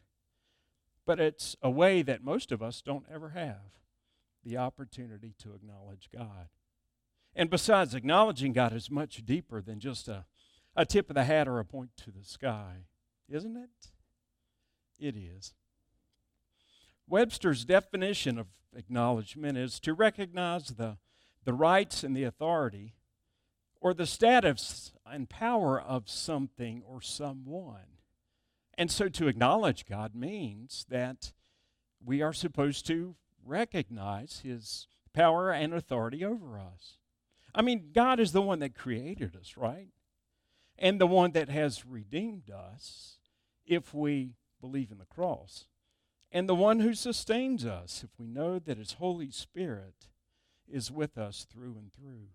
But 1.06 1.20
it's 1.20 1.54
a 1.62 1.70
way 1.70 2.02
that 2.02 2.24
most 2.24 2.50
of 2.50 2.60
us 2.60 2.82
don't 2.82 3.06
ever 3.08 3.28
have 3.28 3.78
the 4.44 4.56
opportunity 4.56 5.34
to 5.38 5.54
acknowledge 5.54 6.08
God. 6.12 6.48
And 7.36 7.48
besides, 7.48 7.94
acknowledging 7.94 8.52
God 8.52 8.72
is 8.72 8.90
much 8.90 9.24
deeper 9.24 9.62
than 9.62 9.78
just 9.78 10.08
a, 10.08 10.24
a 10.74 10.84
tip 10.84 11.08
of 11.08 11.14
the 11.14 11.22
hat 11.22 11.46
or 11.46 11.60
a 11.60 11.64
point 11.64 11.90
to 11.98 12.10
the 12.10 12.24
sky, 12.24 12.86
isn't 13.28 13.56
it? 13.56 13.92
It 14.98 15.14
is. 15.16 15.54
Webster's 17.06 17.64
definition 17.64 18.40
of 18.40 18.48
acknowledgement 18.74 19.56
is 19.56 19.78
to 19.78 19.94
recognize 19.94 20.70
the, 20.70 20.96
the 21.46 21.54
rights 21.54 22.04
and 22.04 22.14
the 22.14 22.24
authority 22.24 22.94
or 23.80 23.94
the 23.94 24.04
status 24.04 24.92
and 25.06 25.30
power 25.30 25.80
of 25.80 26.10
something 26.10 26.82
or 26.86 27.00
someone. 27.00 27.96
And 28.76 28.90
so 28.90 29.08
to 29.08 29.28
acknowledge 29.28 29.86
God 29.86 30.14
means 30.14 30.84
that 30.90 31.32
we 32.04 32.20
are 32.20 32.34
supposed 32.34 32.86
to 32.88 33.16
recognize 33.42 34.40
his 34.44 34.88
power 35.14 35.50
and 35.50 35.72
authority 35.72 36.22
over 36.22 36.58
us. 36.58 36.98
I 37.54 37.62
mean, 37.62 37.90
God 37.94 38.20
is 38.20 38.32
the 38.32 38.42
one 38.42 38.58
that 38.58 38.74
created 38.74 39.34
us, 39.34 39.56
right? 39.56 39.88
And 40.78 41.00
the 41.00 41.06
one 41.06 41.32
that 41.32 41.48
has 41.48 41.86
redeemed 41.86 42.50
us 42.50 43.16
if 43.64 43.94
we 43.94 44.34
believe 44.60 44.90
in 44.90 44.98
the 44.98 45.06
cross 45.06 45.64
and 46.36 46.48
the 46.48 46.54
one 46.54 46.80
who 46.80 46.92
sustains 46.92 47.64
us 47.64 48.02
if 48.04 48.10
we 48.18 48.26
know 48.26 48.58
that 48.58 48.78
His 48.78 48.94
Holy 48.94 49.30
Spirit 49.30 50.08
is 50.70 50.90
with 50.90 51.18
us 51.18 51.46
through 51.50 51.76
and 51.78 51.92
through. 51.92 52.28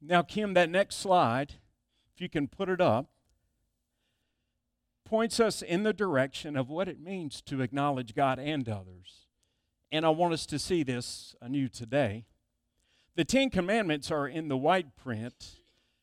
Now, 0.00 0.22
Kim, 0.22 0.54
that 0.54 0.70
next 0.70 0.96
slide, 0.96 1.54
if 2.14 2.20
you 2.20 2.28
can 2.28 2.48
put 2.48 2.68
it 2.68 2.80
up, 2.80 3.06
points 5.04 5.40
us 5.40 5.62
in 5.62 5.84
the 5.84 5.92
direction 5.92 6.56
of 6.56 6.68
what 6.68 6.88
it 6.88 7.00
means 7.00 7.40
to 7.42 7.62
acknowledge 7.62 8.14
God 8.14 8.38
and 8.38 8.68
others. 8.68 9.26
And 9.92 10.04
I 10.04 10.10
want 10.10 10.34
us 10.34 10.46
to 10.46 10.58
see 10.58 10.82
this 10.82 11.34
anew 11.40 11.68
today. 11.68 12.26
The 13.14 13.24
Ten 13.24 13.48
Commandments 13.48 14.10
are 14.10 14.28
in 14.28 14.48
the 14.48 14.56
white 14.56 14.96
print, 14.96 15.60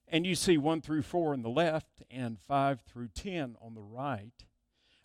and 0.07 0.25
you 0.25 0.35
see 0.35 0.57
1 0.57 0.81
through 0.81 1.03
4 1.03 1.33
on 1.33 1.41
the 1.43 1.49
left 1.49 2.01
and 2.09 2.39
5 2.39 2.81
through 2.81 3.09
10 3.09 3.57
on 3.61 3.75
the 3.75 3.81
right. 3.81 4.45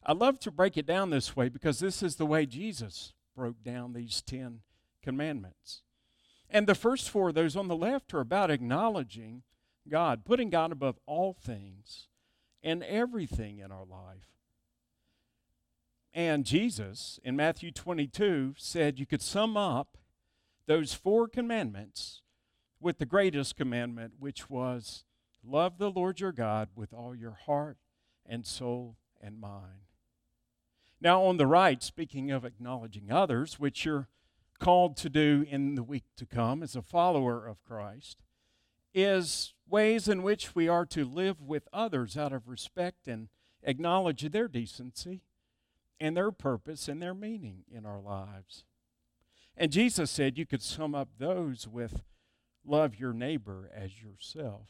I 0.06 0.12
love 0.12 0.38
to 0.40 0.50
break 0.50 0.78
it 0.78 0.86
down 0.86 1.10
this 1.10 1.36
way 1.36 1.48
because 1.48 1.80
this 1.80 2.02
is 2.02 2.16
the 2.16 2.24
way 2.24 2.46
Jesus 2.46 3.12
broke 3.36 3.62
down 3.62 3.92
these 3.92 4.22
10 4.22 4.60
commandments. 5.02 5.82
And 6.50 6.66
the 6.66 6.74
first 6.74 7.10
four, 7.10 7.32
those 7.32 7.56
on 7.56 7.68
the 7.68 7.76
left, 7.76 8.14
are 8.14 8.20
about 8.20 8.50
acknowledging 8.50 9.42
God, 9.88 10.24
putting 10.24 10.50
God 10.50 10.72
above 10.72 10.98
all 11.06 11.32
things 11.32 12.08
and 12.62 12.82
everything 12.82 13.58
in 13.58 13.70
our 13.70 13.84
life. 13.84 14.28
And 16.14 16.44
Jesus, 16.44 17.20
in 17.22 17.36
Matthew 17.36 17.70
22, 17.70 18.54
said 18.56 18.98
you 18.98 19.06
could 19.06 19.22
sum 19.22 19.56
up 19.56 19.98
those 20.66 20.94
four 20.94 21.28
commandments 21.28 22.22
with 22.80 22.98
the 22.98 23.06
greatest 23.06 23.56
commandment, 23.56 24.14
which 24.18 24.48
was 24.50 25.04
love 25.44 25.78
the 25.78 25.90
Lord 25.90 26.20
your 26.20 26.32
God 26.32 26.68
with 26.74 26.92
all 26.92 27.14
your 27.14 27.38
heart 27.46 27.78
and 28.26 28.46
soul 28.46 28.96
and 29.20 29.40
mind. 29.40 29.86
Now, 31.00 31.22
on 31.22 31.36
the 31.36 31.46
right, 31.46 31.82
speaking 31.82 32.30
of 32.30 32.44
acknowledging 32.44 33.12
others, 33.12 33.60
which 33.60 33.84
you're 33.84 34.08
called 34.58 34.96
to 34.98 35.08
do 35.08 35.44
in 35.48 35.74
the 35.74 35.82
week 35.82 36.04
to 36.16 36.26
come 36.26 36.62
as 36.62 36.76
a 36.76 36.82
follower 36.82 37.46
of 37.46 37.62
Christ, 37.64 38.18
is 38.94 39.54
ways 39.68 40.08
in 40.08 40.22
which 40.22 40.54
we 40.54 40.68
are 40.68 40.86
to 40.86 41.04
live 41.04 41.40
with 41.40 41.68
others 41.72 42.16
out 42.16 42.32
of 42.32 42.48
respect 42.48 43.06
and 43.06 43.28
acknowledge 43.62 44.22
their 44.22 44.48
decency 44.48 45.22
and 46.00 46.16
their 46.16 46.30
purpose 46.30 46.88
and 46.88 47.02
their 47.02 47.14
meaning 47.14 47.64
in 47.70 47.84
our 47.84 48.00
lives. 48.00 48.64
And 49.56 49.72
Jesus 49.72 50.10
said 50.10 50.38
you 50.38 50.46
could 50.46 50.62
sum 50.62 50.94
up 50.94 51.08
those 51.18 51.66
with 51.66 52.02
love 52.64 52.98
your 52.98 53.12
neighbor 53.12 53.70
as 53.74 54.02
yourself. 54.02 54.68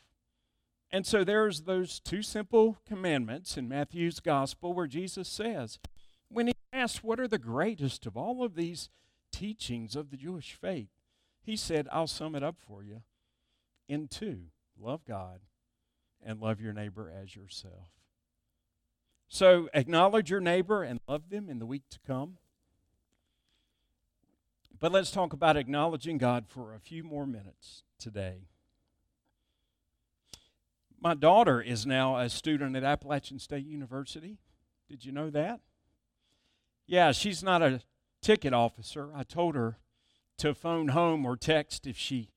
And 0.90 1.06
so 1.06 1.22
there's 1.22 1.62
those 1.62 2.00
two 2.00 2.22
simple 2.22 2.78
commandments 2.86 3.58
in 3.58 3.68
Matthew's 3.68 4.20
gospel 4.20 4.72
where 4.72 4.86
Jesus 4.86 5.28
says, 5.28 5.78
when 6.30 6.46
he 6.46 6.54
asked, 6.72 7.04
What 7.04 7.20
are 7.20 7.28
the 7.28 7.38
greatest 7.38 8.06
of 8.06 8.16
all 8.16 8.42
of 8.42 8.54
these 8.54 8.88
teachings 9.32 9.96
of 9.96 10.10
the 10.10 10.16
Jewish 10.16 10.54
faith? 10.54 10.90
He 11.42 11.56
said, 11.56 11.88
I'll 11.90 12.06
sum 12.06 12.34
it 12.34 12.42
up 12.42 12.56
for 12.58 12.82
you 12.82 13.02
in 13.88 14.08
two 14.08 14.46
love 14.80 15.04
God 15.06 15.40
and 16.24 16.40
love 16.40 16.60
your 16.60 16.72
neighbor 16.72 17.10
as 17.10 17.34
yourself. 17.34 17.88
So 19.28 19.68
acknowledge 19.74 20.30
your 20.30 20.40
neighbor 20.40 20.82
and 20.82 21.00
love 21.08 21.30
them 21.30 21.48
in 21.48 21.58
the 21.58 21.66
week 21.66 21.84
to 21.90 21.98
come. 22.06 22.38
But 24.80 24.92
let's 24.92 25.10
talk 25.10 25.32
about 25.32 25.56
acknowledging 25.56 26.18
God 26.18 26.46
for 26.48 26.74
a 26.74 26.80
few 26.80 27.02
more 27.02 27.26
minutes 27.26 27.82
today. 27.98 28.46
My 31.00 31.14
daughter 31.14 31.60
is 31.60 31.86
now 31.86 32.16
a 32.16 32.28
student 32.28 32.76
at 32.76 32.84
Appalachian 32.84 33.38
State 33.38 33.66
University. 33.66 34.38
Did 34.88 35.04
you 35.04 35.12
know 35.12 35.30
that? 35.30 35.60
Yeah, 36.86 37.12
she's 37.12 37.42
not 37.42 37.62
a 37.62 37.80
ticket 38.20 38.52
officer. 38.52 39.10
I 39.14 39.22
told 39.22 39.54
her 39.54 39.78
to 40.38 40.54
phone 40.54 40.88
home 40.88 41.26
or 41.26 41.36
text 41.36 41.86
if 41.86 41.96
she 41.96 42.30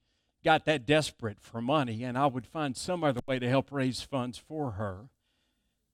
got 0.43 0.65
that 0.65 0.85
desperate 0.85 1.39
for 1.39 1.61
money, 1.61 2.03
and 2.03 2.17
I 2.17 2.25
would 2.25 2.47
find 2.47 2.75
some 2.75 3.03
other 3.03 3.21
way 3.27 3.39
to 3.39 3.49
help 3.49 3.71
raise 3.71 4.01
funds 4.01 4.37
for 4.37 4.71
her. 4.71 5.09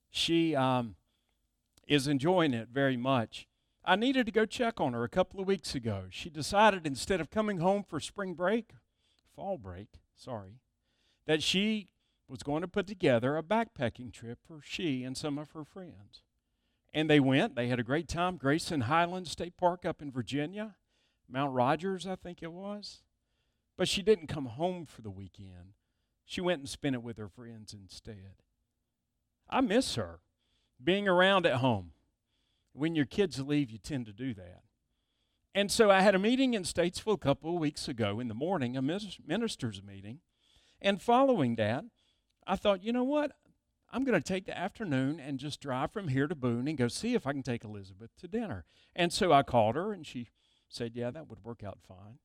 She 0.10 0.56
um, 0.56 0.96
is 1.88 2.08
enjoying 2.08 2.54
it 2.54 2.70
very 2.72 2.98
much. 2.98 3.48
I 3.84 3.96
needed 3.96 4.26
to 4.26 4.32
go 4.32 4.46
check 4.46 4.80
on 4.82 4.94
her 4.94 5.04
a 5.04 5.10
couple 5.10 5.40
of 5.40 5.48
weeks 5.48 5.76
ago. 5.76 6.06
She 6.10 6.30
decided 6.30 6.86
instead 6.86 7.22
of 7.22 7.30
coming 7.30 7.60
home 7.60 7.84
for 7.88 8.00
spring 8.00 8.34
break, 8.34 8.72
fall 9.36 9.58
break, 9.58 9.88
sorry, 10.16 10.60
that 11.26 11.44
she 11.44 11.88
was 12.28 12.44
going 12.44 12.62
to 12.62 12.68
put 12.68 12.88
together 12.88 13.38
a 13.38 13.44
backpacking 13.44 14.12
trip 14.12 14.40
for 14.46 14.60
she 14.62 15.04
and 15.04 15.16
some 15.16 15.38
of 15.38 15.52
her 15.52 15.64
friends. 15.64 16.24
And 16.98 17.08
they 17.08 17.20
went. 17.20 17.56
They 17.56 17.68
had 17.68 17.80
a 17.80 17.84
great 17.84 18.08
time. 18.08 18.38
Grayson 18.38 18.82
Highland 18.82 19.28
State 19.28 19.56
Park 19.56 19.86
up 19.86 20.02
in 20.02 20.12
Virginia, 20.12 20.78
Mount 21.30 21.54
Rogers, 21.54 22.08
I 22.08 22.16
think 22.16 22.42
it 22.42 22.52
was. 22.52 23.04
But 23.78 23.88
she 23.88 24.02
didn't 24.02 24.26
come 24.26 24.48
home 24.48 24.88
for 24.88 25.04
the 25.04 25.12
weekend. 25.12 25.76
She 26.26 26.42
went 26.42 26.58
and 26.58 26.68
spent 26.68 26.96
it 26.96 27.04
with 27.04 27.18
her 27.18 27.28
friends 27.28 27.72
instead. 27.72 28.42
I 29.48 29.62
miss 29.62 29.94
her 29.94 30.22
being 30.84 31.08
around 31.08 31.46
at 31.46 31.58
home. 31.58 31.92
When 32.74 32.96
your 32.96 33.06
kids 33.06 33.40
leave, 33.40 33.70
you 33.70 33.78
tend 33.78 34.08
to 34.08 34.12
do 34.12 34.34
that. 34.34 34.64
And 35.54 35.72
so 35.72 35.92
I 35.92 36.02
had 36.02 36.16
a 36.16 36.20
meeting 36.20 36.56
in 36.56 36.64
Statesville 36.64 37.14
a 37.14 37.18
couple 37.18 37.54
of 37.54 37.62
weeks 37.62 37.88
ago 37.88 38.20
in 38.20 38.28
the 38.28 38.34
morning, 38.34 38.76
a 38.76 38.82
minister's 38.82 39.84
meeting. 39.84 40.22
And 40.82 41.00
following 41.00 41.58
that, 41.58 41.86
I 42.48 42.56
thought, 42.56 42.84
you 42.84 42.92
know 42.92 43.04
what? 43.04 43.34
I'm 43.92 44.04
going 44.04 44.22
to 44.22 44.28
take 44.28 44.46
the 44.46 44.58
afternoon 44.58 45.20
and 45.20 45.40
just 45.40 45.62
drive 45.62 45.92
from 45.92 46.10
here 46.10 46.28
to 46.28 46.36
Boone 46.36 46.68
and 46.68 46.78
go 46.78 46.88
see 46.88 47.14
if 47.14 47.26
I 47.26 47.32
can 47.32 47.44
take 47.44 47.64
Elizabeth 47.64 48.12
to 48.20 48.28
dinner. 48.28 48.66
And 48.96 49.14
so 49.14 49.32
I 49.32 49.44
called 49.44 49.76
her 49.76 49.94
and 49.94 50.06
she 50.06 50.28
said, 50.68 50.92
Yeah, 50.96 51.12
that 51.12 51.28
would 51.28 51.44
work 51.44 51.64
out 51.64 51.80
fine. 51.88 52.20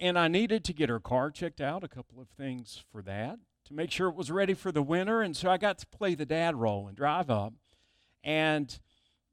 And 0.00 0.18
I 0.18 0.26
needed 0.26 0.64
to 0.64 0.72
get 0.72 0.88
her 0.88 0.98
car 0.98 1.30
checked 1.30 1.60
out, 1.60 1.84
a 1.84 1.88
couple 1.88 2.20
of 2.20 2.28
things 2.28 2.82
for 2.90 3.02
that, 3.02 3.38
to 3.66 3.74
make 3.74 3.92
sure 3.92 4.08
it 4.08 4.16
was 4.16 4.30
ready 4.30 4.54
for 4.54 4.72
the 4.72 4.82
winter. 4.82 5.22
And 5.22 5.36
so 5.36 5.50
I 5.50 5.58
got 5.58 5.78
to 5.78 5.86
play 5.86 6.14
the 6.14 6.26
dad 6.26 6.56
role 6.56 6.88
and 6.88 6.96
drive 6.96 7.30
up 7.30 7.54
and 8.24 8.78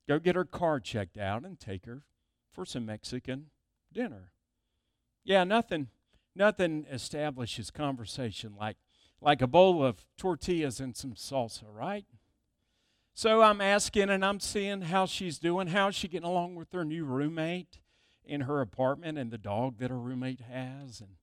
go 0.08 0.20
get 0.20 0.36
her 0.36 0.46
car 0.46 0.80
checked 0.80 1.18
out 1.18 1.44
and 1.44 1.60
take 1.60 1.86
her 1.86 2.04
for 2.54 2.66
some 2.66 2.86
Mexican 2.86 3.48
dinner. 3.92 4.32
Yeah, 5.24 5.44
nothing 5.44 5.88
nothing 6.36 6.86
establishes 6.90 7.72
conversation 7.72 8.56
like 8.58 8.78
like 9.22 9.42
a 9.42 9.48
bowl 9.48 9.84
of 9.84 10.06
tortillas 10.18 10.80
and 10.80 10.96
some 10.96 11.14
salsa, 11.14 11.64
right? 11.74 12.06
So 13.14 13.42
I'm 13.42 13.60
asking 13.60 14.10
and 14.10 14.24
I'm 14.24 14.40
seeing 14.40 14.84
how 14.84 15.06
she's 15.06 15.40
doing. 15.40 15.68
How's 15.68 15.96
she 15.96 16.08
getting 16.08 16.28
along 16.28 16.56
with 16.56 16.72
her 16.72 16.86
new 16.86 17.04
roommate 17.04 17.80
in 18.24 18.42
her 18.42 18.62
apartment 18.62 19.18
and 19.18 19.30
the 19.32 19.38
dog 19.38 19.78
that 19.80 19.90
her 19.90 20.00
roommate 20.00 20.42
has? 20.42 21.02
And 21.02 21.16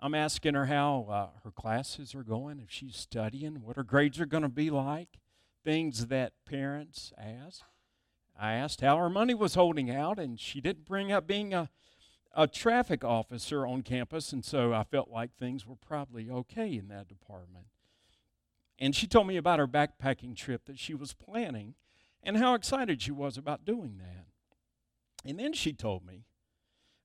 I'm 0.00 0.14
asking 0.14 0.54
her 0.54 0.66
how 0.66 1.06
uh, 1.08 1.40
her 1.44 1.52
classes 1.52 2.12
are 2.14 2.24
going, 2.24 2.58
if 2.58 2.70
she's 2.70 2.96
studying, 2.96 3.62
what 3.62 3.76
her 3.76 3.84
grades 3.84 4.18
are 4.18 4.26
going 4.26 4.42
to 4.42 4.48
be 4.48 4.68
like, 4.68 5.20
things 5.64 6.08
that 6.08 6.32
parents 6.44 7.12
ask. 7.16 7.62
I 8.36 8.54
asked 8.54 8.80
how 8.80 8.96
her 8.96 9.10
money 9.10 9.34
was 9.34 9.54
holding 9.54 9.90
out, 9.90 10.18
and 10.18 10.40
she 10.40 10.60
didn't 10.60 10.86
bring 10.86 11.12
up 11.12 11.28
being 11.28 11.54
a 11.54 11.68
a 12.34 12.46
traffic 12.46 13.04
officer 13.04 13.66
on 13.66 13.82
campus, 13.82 14.32
and 14.32 14.44
so 14.44 14.72
I 14.72 14.84
felt 14.84 15.10
like 15.10 15.34
things 15.34 15.66
were 15.66 15.76
probably 15.76 16.30
okay 16.30 16.74
in 16.74 16.88
that 16.88 17.08
department. 17.08 17.66
And 18.78 18.96
she 18.96 19.06
told 19.06 19.26
me 19.26 19.36
about 19.36 19.58
her 19.58 19.68
backpacking 19.68 20.36
trip 20.36 20.64
that 20.64 20.78
she 20.78 20.94
was 20.94 21.12
planning, 21.12 21.74
and 22.22 22.36
how 22.36 22.54
excited 22.54 23.02
she 23.02 23.10
was 23.10 23.36
about 23.36 23.64
doing 23.64 23.98
that. 23.98 24.26
And 25.24 25.38
then 25.38 25.52
she 25.52 25.72
told 25.72 26.04
me 26.06 26.24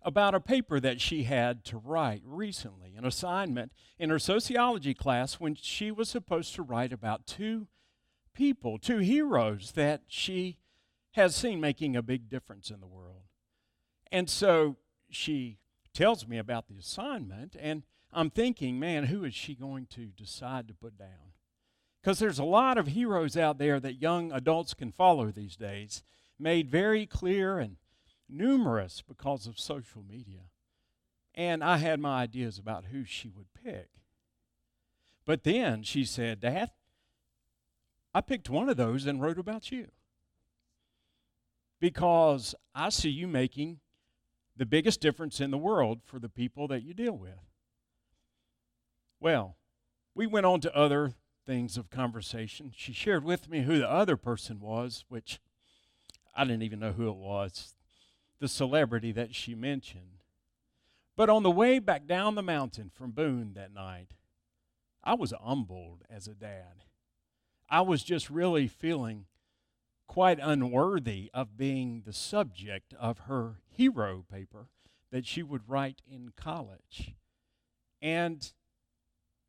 about 0.01 0.33
a 0.33 0.39
paper 0.39 0.79
that 0.79 1.01
she 1.01 1.23
had 1.23 1.65
to 1.65 1.77
write 1.77 2.21
recently, 2.23 2.95
an 2.95 3.05
assignment 3.05 3.71
in 3.99 4.09
her 4.09 4.19
sociology 4.19 4.93
class 4.93 5.35
when 5.35 5.55
she 5.55 5.91
was 5.91 6.09
supposed 6.09 6.55
to 6.55 6.61
write 6.61 6.93
about 6.93 7.27
two 7.27 7.67
people, 8.33 8.77
two 8.77 8.99
heroes 8.99 9.73
that 9.73 10.03
she 10.07 10.57
has 11.11 11.35
seen 11.35 11.59
making 11.59 11.95
a 11.95 12.01
big 12.01 12.29
difference 12.29 12.69
in 12.69 12.79
the 12.79 12.87
world. 12.87 13.23
And 14.11 14.29
so 14.29 14.77
she 15.09 15.57
tells 15.93 16.27
me 16.27 16.37
about 16.37 16.67
the 16.67 16.77
assignment, 16.77 17.55
and 17.59 17.83
I'm 18.13 18.29
thinking, 18.29 18.79
man, 18.79 19.05
who 19.05 19.23
is 19.23 19.33
she 19.33 19.55
going 19.55 19.87
to 19.91 20.05
decide 20.05 20.67
to 20.67 20.73
put 20.73 20.97
down? 20.97 21.33
Because 22.01 22.19
there's 22.19 22.39
a 22.39 22.45
lot 22.45 22.77
of 22.77 22.87
heroes 22.87 23.35
out 23.35 23.57
there 23.57 23.79
that 23.79 24.01
young 24.01 24.31
adults 24.31 24.73
can 24.73 24.91
follow 24.91 25.31
these 25.31 25.55
days, 25.55 26.03
made 26.39 26.69
very 26.69 27.05
clear 27.05 27.59
and 27.59 27.77
numerous 28.29 29.01
because 29.01 29.47
of 29.47 29.59
social 29.59 30.03
media. 30.07 30.49
And 31.35 31.63
I 31.63 31.77
had 31.77 31.99
my 31.99 32.21
ideas 32.21 32.57
about 32.57 32.85
who 32.85 33.03
she 33.03 33.29
would 33.29 33.53
pick. 33.53 33.89
But 35.25 35.43
then 35.43 35.83
she 35.83 36.05
said, 36.05 36.39
Dad, 36.39 36.71
I 38.13 38.21
picked 38.21 38.49
one 38.49 38.69
of 38.69 38.77
those 38.77 39.05
and 39.05 39.21
wrote 39.21 39.37
about 39.37 39.71
you. 39.71 39.87
Because 41.79 42.55
I 42.73 42.89
see 42.89 43.09
you 43.09 43.27
making 43.27 43.79
the 44.57 44.65
biggest 44.65 44.99
difference 44.99 45.39
in 45.39 45.51
the 45.51 45.57
world 45.57 45.99
for 46.03 46.19
the 46.19 46.29
people 46.29 46.67
that 46.67 46.83
you 46.83 46.93
deal 46.93 47.17
with. 47.17 47.39
Well, 49.19 49.55
we 50.15 50.25
went 50.25 50.45
on 50.45 50.61
to 50.61 50.75
other 50.75 51.13
things 51.45 51.77
of 51.77 51.89
conversation. 51.89 52.71
She 52.75 52.91
shared 52.91 53.23
with 53.23 53.49
me 53.49 53.61
who 53.61 53.77
the 53.77 53.89
other 53.89 54.17
person 54.17 54.59
was, 54.59 55.05
which 55.09 55.39
I 56.35 56.43
didn't 56.43 56.63
even 56.63 56.79
know 56.79 56.91
who 56.91 57.09
it 57.09 57.17
was, 57.17 57.75
the 58.39 58.47
celebrity 58.47 59.11
that 59.13 59.33
she 59.33 59.55
mentioned. 59.55 60.17
But 61.15 61.29
on 61.29 61.43
the 61.43 61.51
way 61.51 61.79
back 61.79 62.05
down 62.05 62.35
the 62.35 62.43
mountain 62.43 62.91
from 62.93 63.11
Boone 63.11 63.53
that 63.55 63.73
night, 63.73 64.13
I 65.03 65.13
was 65.13 65.31
humbled 65.31 66.03
as 66.09 66.27
a 66.27 66.33
dad. 66.33 66.83
I 67.69 67.81
was 67.81 68.03
just 68.03 68.29
really 68.29 68.67
feeling 68.67 69.25
quite 70.07 70.39
unworthy 70.41 71.29
of 71.33 71.57
being 71.57 72.03
the 72.05 72.13
subject 72.13 72.93
of 72.99 73.19
her 73.19 73.59
hero 73.67 74.25
paper 74.31 74.69
that 75.11 75.25
she 75.25 75.43
would 75.43 75.67
write 75.67 76.01
in 76.09 76.31
college. 76.35 77.13
And 78.01 78.51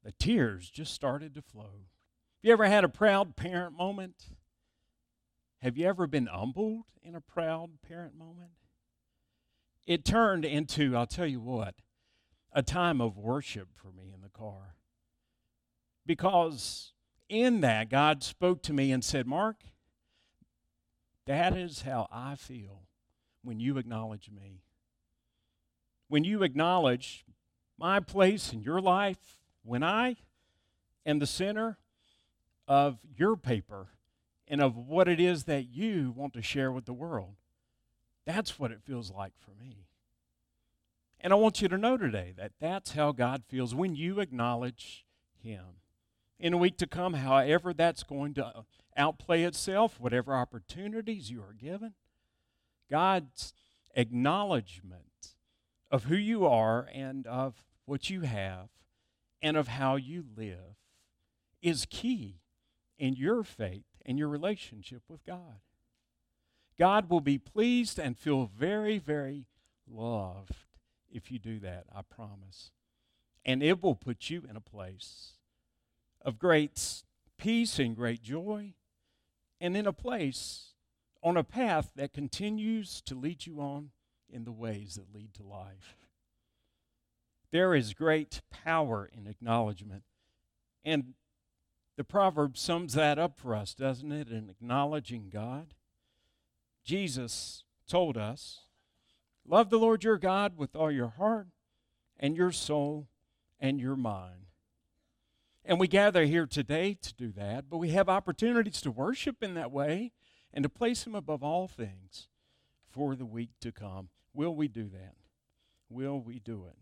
the 0.04 0.12
tears 0.12 0.70
just 0.70 0.92
started 0.92 1.34
to 1.34 1.42
flow. 1.42 1.62
Have 1.62 2.42
you 2.42 2.52
ever 2.52 2.66
had 2.66 2.84
a 2.84 2.88
proud 2.88 3.36
parent 3.36 3.76
moment? 3.76 4.26
Have 5.60 5.76
you 5.76 5.86
ever 5.86 6.06
been 6.06 6.26
humbled 6.26 6.84
in 7.02 7.14
a 7.14 7.20
proud 7.20 7.80
parent 7.86 8.16
moment? 8.16 8.50
It 9.86 10.04
turned 10.04 10.44
into, 10.44 10.96
I'll 10.96 11.06
tell 11.06 11.26
you 11.26 11.40
what, 11.40 11.74
a 12.52 12.62
time 12.62 13.00
of 13.00 13.16
worship 13.16 13.68
for 13.74 13.90
me 13.90 14.12
in 14.14 14.20
the 14.20 14.28
car. 14.28 14.76
Because 16.06 16.92
in 17.28 17.60
that, 17.62 17.90
God 17.90 18.22
spoke 18.22 18.62
to 18.62 18.72
me 18.72 18.92
and 18.92 19.04
said, 19.04 19.26
Mark, 19.26 19.56
that 21.28 21.54
is 21.54 21.82
how 21.82 22.08
I 22.10 22.36
feel 22.36 22.84
when 23.42 23.60
you 23.60 23.76
acknowledge 23.76 24.30
me. 24.30 24.62
When 26.08 26.24
you 26.24 26.42
acknowledge 26.42 27.26
my 27.78 28.00
place 28.00 28.52
in 28.52 28.62
your 28.62 28.80
life, 28.80 29.38
when 29.62 29.82
I 29.82 30.16
am 31.04 31.18
the 31.18 31.26
center 31.26 31.76
of 32.66 32.98
your 33.14 33.36
paper 33.36 33.88
and 34.46 34.62
of 34.62 34.74
what 34.74 35.06
it 35.06 35.20
is 35.20 35.44
that 35.44 35.68
you 35.68 36.14
want 36.16 36.32
to 36.32 36.42
share 36.42 36.72
with 36.72 36.86
the 36.86 36.94
world, 36.94 37.34
that's 38.24 38.58
what 38.58 38.72
it 38.72 38.80
feels 38.82 39.10
like 39.10 39.34
for 39.38 39.50
me. 39.62 39.84
And 41.20 41.32
I 41.32 41.36
want 41.36 41.60
you 41.60 41.68
to 41.68 41.76
know 41.76 41.98
today 41.98 42.32
that 42.38 42.52
that's 42.58 42.92
how 42.92 43.12
God 43.12 43.42
feels 43.46 43.74
when 43.74 43.94
you 43.94 44.20
acknowledge 44.20 45.04
Him. 45.42 45.64
In 46.40 46.54
a 46.54 46.58
week 46.58 46.78
to 46.78 46.86
come, 46.86 47.14
however, 47.14 47.74
that's 47.74 48.02
going 48.02 48.32
to 48.34 48.64
outplay 48.98 49.44
itself, 49.44 49.98
whatever 50.00 50.34
opportunities 50.34 51.30
you 51.30 51.40
are 51.40 51.54
given. 51.54 51.94
God's 52.90 53.54
acknowledgement 53.94 55.34
of 55.90 56.04
who 56.04 56.16
you 56.16 56.46
are 56.46 56.88
and 56.92 57.26
of 57.26 57.64
what 57.86 58.10
you 58.10 58.22
have 58.22 58.68
and 59.40 59.56
of 59.56 59.68
how 59.68 59.96
you 59.96 60.24
live 60.36 60.76
is 61.62 61.86
key 61.88 62.40
in 62.98 63.14
your 63.14 63.42
faith 63.44 63.84
and 64.04 64.18
your 64.18 64.28
relationship 64.28 65.02
with 65.08 65.24
God. 65.24 65.60
God 66.78 67.10
will 67.10 67.20
be 67.20 67.38
pleased 67.38 67.98
and 67.98 68.16
feel 68.16 68.50
very, 68.56 68.98
very 68.98 69.46
loved 69.90 70.54
if 71.10 71.30
you 71.30 71.38
do 71.38 71.58
that, 71.60 71.84
I 71.94 72.02
promise. 72.02 72.70
And 73.44 73.62
it 73.62 73.82
will 73.82 73.94
put 73.94 74.30
you 74.30 74.44
in 74.48 74.56
a 74.56 74.60
place 74.60 75.32
of 76.22 76.38
great 76.38 77.02
peace 77.38 77.78
and 77.78 77.96
great 77.96 78.22
joy 78.22 78.74
and 79.60 79.76
in 79.76 79.86
a 79.86 79.92
place 79.92 80.72
on 81.22 81.36
a 81.36 81.44
path 81.44 81.90
that 81.96 82.12
continues 82.12 83.00
to 83.02 83.14
lead 83.14 83.46
you 83.46 83.60
on 83.60 83.90
in 84.30 84.44
the 84.44 84.52
ways 84.52 84.94
that 84.94 85.14
lead 85.14 85.34
to 85.34 85.42
life. 85.42 85.96
There 87.50 87.74
is 87.74 87.94
great 87.94 88.42
power 88.50 89.08
in 89.12 89.26
acknowledgement. 89.26 90.02
And 90.84 91.14
the 91.96 92.04
proverb 92.04 92.56
sums 92.56 92.94
that 92.94 93.18
up 93.18 93.38
for 93.38 93.54
us, 93.54 93.74
doesn't 93.74 94.12
it? 94.12 94.28
In 94.28 94.50
acknowledging 94.50 95.30
God. 95.30 95.74
Jesus 96.84 97.64
told 97.88 98.16
us, 98.16 98.60
Love 99.46 99.70
the 99.70 99.78
Lord 99.78 100.04
your 100.04 100.18
God 100.18 100.58
with 100.58 100.76
all 100.76 100.90
your 100.90 101.08
heart 101.08 101.48
and 102.20 102.36
your 102.36 102.52
soul 102.52 103.08
and 103.58 103.80
your 103.80 103.96
mind. 103.96 104.47
And 105.68 105.78
we 105.78 105.86
gather 105.86 106.24
here 106.24 106.46
today 106.46 106.94
to 106.94 107.12
do 107.12 107.30
that, 107.32 107.68
but 107.68 107.76
we 107.76 107.90
have 107.90 108.08
opportunities 108.08 108.80
to 108.80 108.90
worship 108.90 109.42
in 109.42 109.52
that 109.52 109.70
way 109.70 110.12
and 110.50 110.62
to 110.62 110.70
place 110.70 111.06
Him 111.06 111.14
above 111.14 111.42
all 111.42 111.68
things 111.68 112.26
for 112.88 113.14
the 113.14 113.26
week 113.26 113.50
to 113.60 113.70
come. 113.70 114.08
Will 114.32 114.54
we 114.54 114.66
do 114.66 114.88
that? 114.88 115.14
Will 115.90 116.18
we 116.18 116.38
do 116.38 116.64
it? 116.64 116.78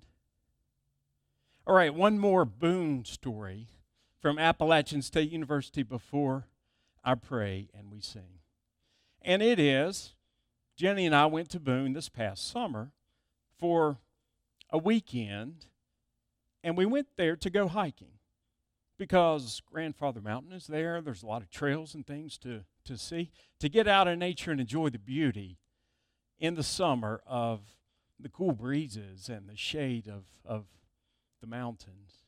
All 1.66 1.74
right, 1.74 1.92
one 1.92 2.20
more 2.20 2.44
Boone 2.44 3.04
story 3.04 3.66
from 4.22 4.38
Appalachian 4.38 5.02
State 5.02 5.32
University 5.32 5.82
before 5.82 6.46
I 7.02 7.16
pray 7.16 7.68
and 7.76 7.90
we 7.90 8.00
sing. 8.00 8.38
And 9.20 9.42
it 9.42 9.58
is 9.58 10.14
Jenny 10.76 11.06
and 11.06 11.14
I 11.14 11.26
went 11.26 11.50
to 11.50 11.58
Boone 11.58 11.92
this 11.92 12.08
past 12.08 12.48
summer 12.48 12.92
for 13.58 13.98
a 14.70 14.78
weekend, 14.78 15.66
and 16.62 16.76
we 16.76 16.86
went 16.86 17.08
there 17.16 17.34
to 17.34 17.50
go 17.50 17.66
hiking 17.66 18.15
because 18.98 19.62
Grandfather 19.70 20.20
Mountain 20.20 20.52
is 20.52 20.66
there. 20.66 21.00
There's 21.00 21.22
a 21.22 21.26
lot 21.26 21.42
of 21.42 21.50
trails 21.50 21.94
and 21.94 22.06
things 22.06 22.38
to, 22.38 22.64
to 22.84 22.96
see. 22.96 23.30
To 23.60 23.68
get 23.68 23.86
out 23.86 24.08
in 24.08 24.18
nature 24.18 24.50
and 24.50 24.60
enjoy 24.60 24.90
the 24.90 24.98
beauty 24.98 25.58
in 26.38 26.54
the 26.54 26.62
summer 26.62 27.20
of 27.26 27.60
the 28.18 28.28
cool 28.28 28.52
breezes 28.52 29.28
and 29.28 29.48
the 29.48 29.56
shade 29.56 30.08
of, 30.08 30.24
of 30.44 30.64
the 31.40 31.46
mountains. 31.46 32.24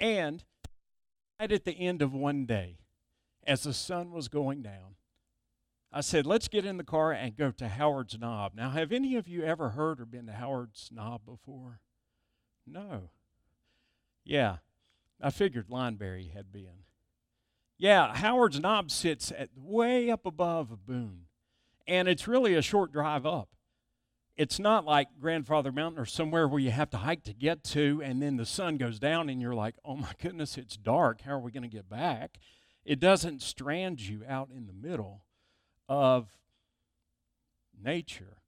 And 0.00 0.44
right 1.38 1.52
at 1.52 1.64
the 1.64 1.72
end 1.78 2.02
of 2.02 2.12
one 2.12 2.46
day, 2.46 2.78
as 3.46 3.62
the 3.62 3.74
sun 3.74 4.12
was 4.12 4.28
going 4.28 4.62
down, 4.62 4.96
I 5.92 6.02
said, 6.02 6.24
let's 6.24 6.48
get 6.48 6.64
in 6.64 6.76
the 6.76 6.84
car 6.84 7.10
and 7.10 7.36
go 7.36 7.50
to 7.50 7.68
Howard's 7.68 8.16
Knob. 8.18 8.52
Now, 8.54 8.70
have 8.70 8.92
any 8.92 9.16
of 9.16 9.26
you 9.26 9.42
ever 9.42 9.70
heard 9.70 10.00
or 10.00 10.04
been 10.04 10.26
to 10.26 10.32
Howard's 10.32 10.88
Knob 10.92 11.22
before? 11.24 11.80
No. 12.64 13.10
Yeah, 14.24 14.58
I 15.22 15.30
figured 15.30 15.68
Lineberry 15.68 16.32
had 16.32 16.52
been. 16.52 16.84
Yeah, 17.78 18.14
Howard's 18.14 18.60
Knob 18.60 18.90
sits 18.90 19.32
at 19.36 19.48
way 19.56 20.10
up 20.10 20.26
above 20.26 20.86
Boone, 20.86 21.26
and 21.86 22.08
it's 22.08 22.28
really 22.28 22.54
a 22.54 22.62
short 22.62 22.92
drive 22.92 23.24
up. 23.24 23.48
It's 24.36 24.58
not 24.58 24.84
like 24.84 25.08
Grandfather 25.20 25.72
Mountain 25.72 26.00
or 26.00 26.06
somewhere 26.06 26.48
where 26.48 26.60
you 26.60 26.70
have 26.70 26.90
to 26.90 26.98
hike 26.98 27.24
to 27.24 27.34
get 27.34 27.64
to, 27.64 28.00
and 28.02 28.22
then 28.22 28.36
the 28.36 28.46
sun 28.46 28.76
goes 28.76 28.98
down, 28.98 29.28
and 29.28 29.40
you're 29.40 29.54
like, 29.54 29.74
oh 29.84 29.96
my 29.96 30.12
goodness, 30.20 30.56
it's 30.56 30.76
dark. 30.76 31.22
How 31.22 31.32
are 31.32 31.40
we 31.40 31.50
going 31.52 31.62
to 31.62 31.68
get 31.68 31.88
back? 31.88 32.38
It 32.84 33.00
doesn't 33.00 33.42
strand 33.42 34.00
you 34.00 34.22
out 34.26 34.48
in 34.54 34.66
the 34.66 34.72
middle 34.72 35.24
of 35.88 36.28
nature. 37.82 38.38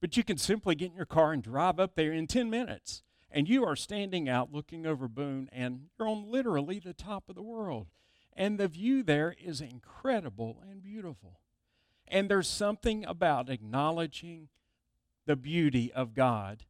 But 0.00 0.16
you 0.16 0.24
can 0.24 0.38
simply 0.38 0.74
get 0.74 0.90
in 0.90 0.96
your 0.96 1.06
car 1.06 1.32
and 1.32 1.42
drive 1.42 1.80
up 1.80 1.94
there 1.94 2.12
in 2.12 2.26
10 2.26 2.50
minutes 2.50 3.02
and 3.30 3.48
you 3.48 3.64
are 3.64 3.76
standing 3.76 4.28
out 4.28 4.52
looking 4.52 4.86
over 4.86 5.08
Boone, 5.08 5.48
and 5.52 5.88
you're 5.98 6.08
on 6.08 6.30
literally 6.30 6.78
the 6.78 6.94
top 6.94 7.28
of 7.28 7.34
the 7.34 7.42
world. 7.42 7.88
And 8.34 8.58
the 8.58 8.68
view 8.68 9.02
there 9.02 9.34
is 9.42 9.60
incredible 9.60 10.62
and 10.70 10.82
beautiful. 10.82 11.40
And 12.06 12.30
there's 12.30 12.48
something 12.48 13.04
about 13.04 13.50
acknowledging 13.50 14.48
the 15.26 15.36
beauty 15.36 15.92
of 15.92 16.14
God 16.14 16.64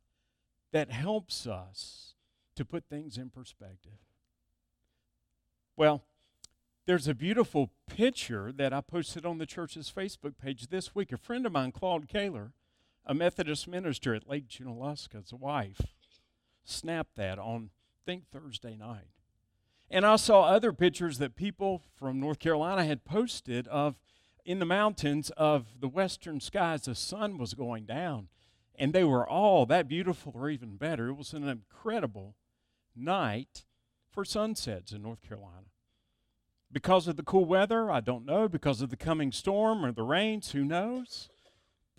that 0.72 0.90
helps 0.90 1.46
us 1.46 2.14
to 2.56 2.64
put 2.64 2.84
things 2.88 3.16
in 3.18 3.30
perspective. 3.30 3.98
Well, 5.76 6.02
There's 6.88 7.06
a 7.06 7.12
beautiful 7.12 7.70
picture 7.86 8.50
that 8.50 8.72
I 8.72 8.80
posted 8.80 9.26
on 9.26 9.36
the 9.36 9.44
church's 9.44 9.92
Facebook 9.94 10.38
page 10.42 10.68
this 10.68 10.94
week. 10.94 11.12
A 11.12 11.18
friend 11.18 11.44
of 11.44 11.52
mine, 11.52 11.70
Claude 11.70 12.08
Kaler, 12.08 12.52
a 13.04 13.12
Methodist 13.12 13.68
minister 13.68 14.14
at 14.14 14.26
Lake 14.26 14.48
Junaluska's 14.48 15.34
wife, 15.34 15.82
snapped 16.68 17.16
that 17.16 17.38
on, 17.38 17.70
I 17.72 17.98
think, 18.06 18.24
Thursday 18.30 18.76
night. 18.76 19.08
And 19.90 20.04
I 20.04 20.16
saw 20.16 20.42
other 20.42 20.72
pictures 20.72 21.18
that 21.18 21.34
people 21.34 21.82
from 21.96 22.20
North 22.20 22.38
Carolina 22.38 22.84
had 22.84 23.04
posted 23.04 23.66
of 23.68 23.96
in 24.44 24.58
the 24.58 24.66
mountains 24.66 25.30
of 25.36 25.80
the 25.80 25.88
western 25.88 26.40
skies. 26.40 26.82
The 26.82 26.94
sun 26.94 27.38
was 27.38 27.54
going 27.54 27.84
down, 27.84 28.28
and 28.74 28.92
they 28.92 29.04
were 29.04 29.28
all 29.28 29.66
that 29.66 29.88
beautiful 29.88 30.32
or 30.34 30.50
even 30.50 30.76
better. 30.76 31.08
It 31.08 31.14
was 31.14 31.32
an 31.32 31.48
incredible 31.48 32.34
night 32.94 33.64
for 34.10 34.24
sunsets 34.24 34.92
in 34.92 35.02
North 35.02 35.22
Carolina. 35.22 35.66
Because 36.70 37.08
of 37.08 37.16
the 37.16 37.22
cool 37.22 37.46
weather, 37.46 37.90
I 37.90 38.00
don't 38.00 38.26
know. 38.26 38.46
Because 38.46 38.82
of 38.82 38.90
the 38.90 38.96
coming 38.96 39.32
storm 39.32 39.84
or 39.84 39.92
the 39.92 40.02
rains, 40.02 40.52
who 40.52 40.64
knows? 40.64 41.30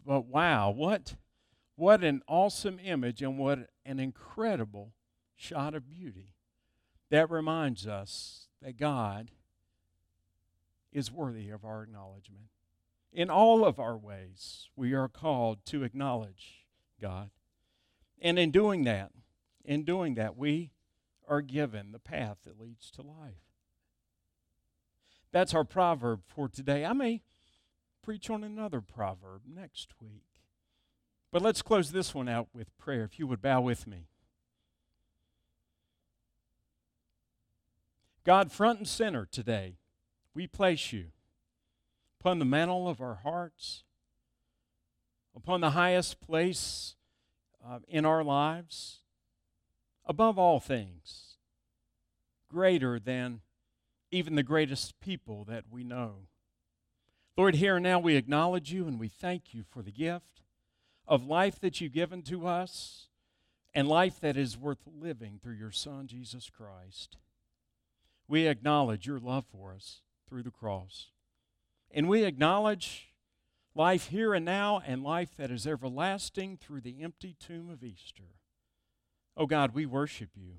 But 0.05 0.25
wow, 0.25 0.69
what, 0.69 1.15
what 1.75 2.03
an 2.03 2.21
awesome 2.27 2.79
image 2.83 3.21
and 3.21 3.39
what 3.39 3.69
an 3.89 3.99
incredible 3.99 4.93
shot 5.35 5.73
of 5.73 5.89
beauty. 5.89 6.35
That 7.09 7.31
reminds 7.31 7.87
us 7.87 8.47
that 8.61 8.77
God 8.77 9.31
is 10.93 11.11
worthy 11.11 11.49
of 11.49 11.65
our 11.65 11.81
acknowledgement. 11.81 12.45
In 13.11 13.31
all 13.31 13.65
of 13.65 13.79
our 13.79 13.97
ways, 13.97 14.69
we 14.75 14.93
are 14.93 15.07
called 15.07 15.65
to 15.65 15.83
acknowledge 15.83 16.65
God. 17.01 17.31
And 18.21 18.37
in 18.37 18.51
doing 18.51 18.83
that, 18.83 19.11
in 19.65 19.83
doing 19.83 20.13
that, 20.15 20.37
we 20.37 20.71
are 21.27 21.41
given 21.41 21.91
the 21.91 21.99
path 21.99 22.37
that 22.45 22.59
leads 22.59 22.91
to 22.91 23.01
life. 23.01 23.49
That's 25.31 25.55
our 25.55 25.63
proverb 25.63 26.21
for 26.27 26.47
today. 26.47 26.85
I 26.85 26.93
may 26.93 27.23
preach 28.03 28.29
on 28.29 28.43
another 28.43 28.81
proverb 28.81 29.41
next 29.47 29.93
week. 29.99 30.28
But 31.31 31.41
let's 31.41 31.61
close 31.61 31.91
this 31.91 32.15
one 32.15 32.27
out 32.27 32.47
with 32.53 32.75
prayer. 32.77 33.03
If 33.03 33.19
you 33.19 33.27
would 33.27 33.41
bow 33.41 33.61
with 33.61 33.85
me. 33.85 34.07
God, 38.23 38.51
front 38.51 38.79
and 38.79 38.87
center 38.87 39.25
today, 39.25 39.77
we 40.33 40.47
place 40.47 40.91
you 40.91 41.05
upon 42.19 42.39
the 42.39 42.45
mantle 42.45 42.87
of 42.87 43.01
our 43.01 43.15
hearts, 43.23 43.83
upon 45.35 45.61
the 45.61 45.71
highest 45.71 46.19
place 46.19 46.95
uh, 47.65 47.79
in 47.87 48.05
our 48.05 48.23
lives, 48.23 48.99
above 50.05 50.37
all 50.37 50.59
things, 50.59 51.37
greater 52.49 52.99
than 52.99 53.41
even 54.11 54.35
the 54.35 54.43
greatest 54.43 54.99
people 54.99 55.45
that 55.45 55.65
we 55.71 55.83
know. 55.83 56.27
Lord, 57.37 57.55
here 57.55 57.77
and 57.77 57.83
now 57.83 57.99
we 57.99 58.15
acknowledge 58.15 58.71
you 58.73 58.87
and 58.87 58.99
we 58.99 59.07
thank 59.07 59.53
you 59.53 59.63
for 59.63 59.81
the 59.81 59.91
gift 59.91 60.41
of 61.09 61.25
life 61.25 61.59
that 61.59 61.81
you've 61.81 61.91
given 61.91 62.21
to 62.21 62.45
us 62.47 63.07
and 63.73 63.87
life 63.87 64.19
that 64.21 64.37
is 64.37 64.57
worth 64.57 64.87
living 64.87 65.39
through 65.41 65.55
your 65.55 65.71
Son, 65.71 66.07
Jesus 66.07 66.49
Christ. 66.49 67.17
We 68.27 68.47
acknowledge 68.47 69.07
your 69.07 69.19
love 69.19 69.45
for 69.51 69.73
us 69.73 70.01
through 70.29 70.43
the 70.43 70.51
cross. 70.51 71.07
And 71.91 72.07
we 72.07 72.23
acknowledge 72.23 73.09
life 73.73 74.09
here 74.09 74.35
and 74.35 74.45
now 74.45 74.81
and 74.85 75.03
life 75.03 75.35
that 75.37 75.49
is 75.49 75.65
everlasting 75.65 76.57
through 76.57 76.81
the 76.81 77.01
empty 77.01 77.35
tomb 77.39 77.69
of 77.71 77.83
Easter. 77.83 78.35
Oh 79.35 79.47
God, 79.47 79.73
we 79.73 79.87
worship 79.87 80.29
you 80.35 80.57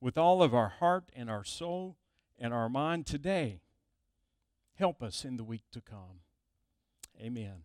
with 0.00 0.16
all 0.16 0.40
of 0.40 0.54
our 0.54 0.68
heart 0.68 1.04
and 1.16 1.28
our 1.28 1.44
soul 1.44 1.96
and 2.38 2.54
our 2.54 2.68
mind 2.68 3.06
today. 3.06 3.60
Help 4.76 5.02
us 5.02 5.24
in 5.24 5.36
the 5.36 5.44
week 5.44 5.64
to 5.72 5.80
come. 5.80 6.20
Amen. 7.20 7.64